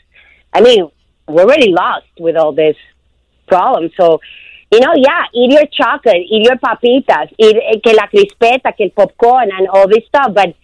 [0.52, 0.90] I mean
[1.28, 2.76] we're already lost with all this
[3.46, 3.90] problem.
[3.98, 4.20] So,
[4.72, 8.86] you know, yeah, eat your chocolate, eat your papitas, eat eh, que la crispeta, que
[8.86, 10.54] el popcorn and all this stuff, but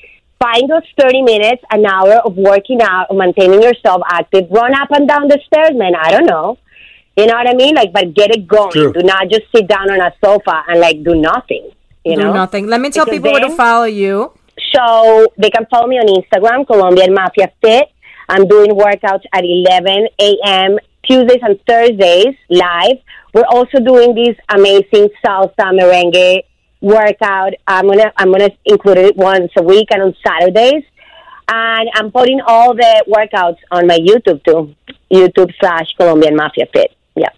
[0.43, 5.09] find those 30 minutes, an hour of working out, maintaining yourself active, run up and
[5.09, 5.95] down the stairs, man.
[5.95, 6.59] I don't know.
[7.17, 7.75] You know what I mean?
[7.75, 8.73] Like, but get it going.
[8.73, 8.93] True.
[8.93, 11.71] Do not just sit down on a sofa and like do nothing.
[12.05, 12.67] You Do know, nothing.
[12.67, 14.33] Let me tell Because people where to follow you.
[14.75, 17.89] So they can follow me on Instagram, Colombian Mafia Fit.
[18.29, 20.79] I'm doing workouts at 11 a.m.
[21.07, 22.97] Tuesdays and Thursdays live.
[23.35, 26.43] We're also doing this amazing salsa merengue
[26.81, 27.53] workout.
[27.67, 30.85] I'm gonna I'm gonna include it once a week and on Saturdays.
[31.47, 34.75] And I'm putting all the workouts on my YouTube too.
[35.13, 36.93] YouTube slash Colombian Mafia Fit.
[37.15, 37.29] Yeah.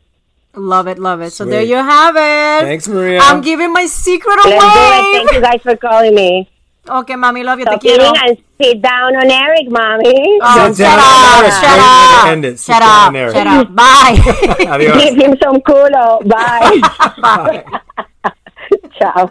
[0.54, 1.30] Love it, love it.
[1.30, 2.66] So there you have it.
[2.66, 3.20] Thanks, Maria.
[3.20, 4.62] I'm giving my secret Let's do it.
[4.62, 5.12] away.
[5.12, 6.48] Thank you guys for calling me.
[6.88, 7.64] Okay, mommy, love you.
[7.64, 8.02] Te Stop quiero.
[8.04, 10.38] eating and sit down on Eric, mommy.
[10.42, 11.52] Oh, Sit shut down, up, Eric.
[11.52, 12.58] shut Great way up, end it.
[12.60, 13.34] Shut down, up, Eric.
[13.34, 13.74] shut up.
[13.74, 14.66] Bye.
[14.72, 15.02] Adios.
[15.02, 16.28] Give him some culo.
[16.28, 16.80] Bye.
[17.20, 18.30] Bye.
[18.98, 19.30] Ciao.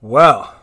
[0.00, 0.54] Well,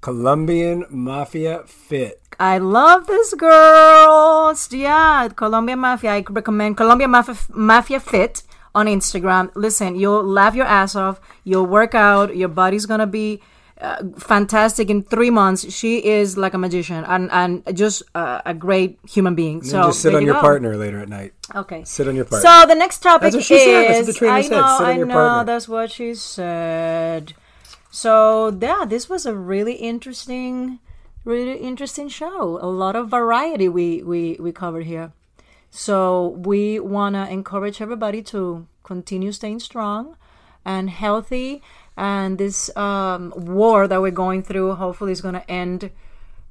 [0.00, 2.20] Colombian Mafia Fit.
[2.38, 4.50] I love this girl.
[4.50, 6.12] It's- Yeah, Colombia Mafia.
[6.12, 8.42] I recommend Colombian Mafia, Mafia Fit
[8.74, 9.50] on Instagram.
[9.54, 11.18] Listen, you'll laugh your ass off.
[11.44, 12.36] You'll work out.
[12.36, 13.40] Your body's gonna be
[13.80, 15.70] uh, fantastic in three months.
[15.72, 19.62] She is like a magician and and just uh, a great human being.
[19.62, 20.40] So just sit on you your go.
[20.40, 21.32] partner later at night.
[21.54, 21.84] Okay.
[21.84, 22.48] Sit on your partner.
[22.48, 24.06] So the next topic That's what she said.
[24.06, 25.44] That's what is I know, I know, partner.
[25.44, 27.34] that's what she said.
[27.90, 30.78] So yeah, this was a really interesting,
[31.24, 32.58] really interesting show.
[32.62, 35.12] A lot of variety we we we covered here.
[35.70, 40.16] So we wanna encourage everybody to continue staying strong
[40.64, 41.62] and healthy.
[41.96, 45.90] And this um, war that we're going through, hopefully, is gonna end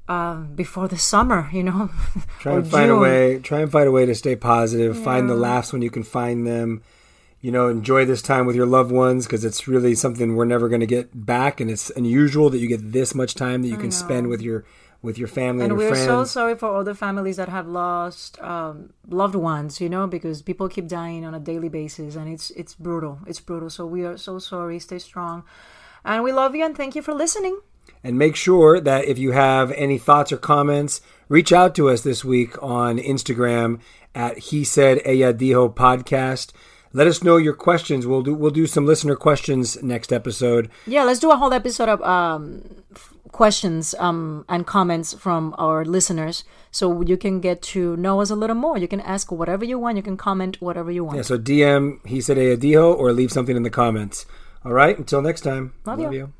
[0.08, 1.48] um, before the summer.
[1.52, 1.90] You know,
[2.40, 3.38] Try and find a way.
[3.38, 4.98] Try and find a way to stay positive.
[4.98, 6.82] Find the laughs when you can find them.
[7.40, 10.68] You know, enjoy this time with your loved ones because it's really something we're never
[10.68, 13.76] going to get back, and it's unusual that you get this much time that you
[13.76, 14.64] can spend with your
[15.02, 17.66] with your family and, and your we're so sorry for all the families that have
[17.68, 22.32] lost um, loved ones you know because people keep dying on a daily basis and
[22.32, 25.44] it's it's brutal it's brutal so we are so sorry stay strong
[26.04, 27.60] and we love you and thank you for listening
[28.02, 32.02] And make sure that if you have any thoughts or comments, reach out to us
[32.02, 33.80] this week on Instagram
[34.14, 36.52] at He Said Ella Dijo Podcast.
[36.92, 38.06] Let us know your questions.
[38.06, 40.70] We'll do we'll do some listener questions next episode.
[40.86, 42.62] yeah let's do a whole episode of um,
[43.32, 48.36] questions um, and comments from our listeners so you can get to know us a
[48.36, 51.22] little more you can ask whatever you want you can comment whatever you want Yeah,
[51.22, 54.26] so DM He Said Ella Dijo or leave something in the comments.
[54.64, 55.74] All right, until next time.
[55.84, 56.32] Love you.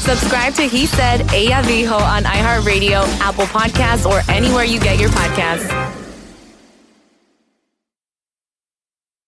[0.00, 5.10] Subscribe to He Said Ella Dijo on iHeartRadio, Apple Podcasts, or anywhere you get your
[5.10, 6.05] podcasts.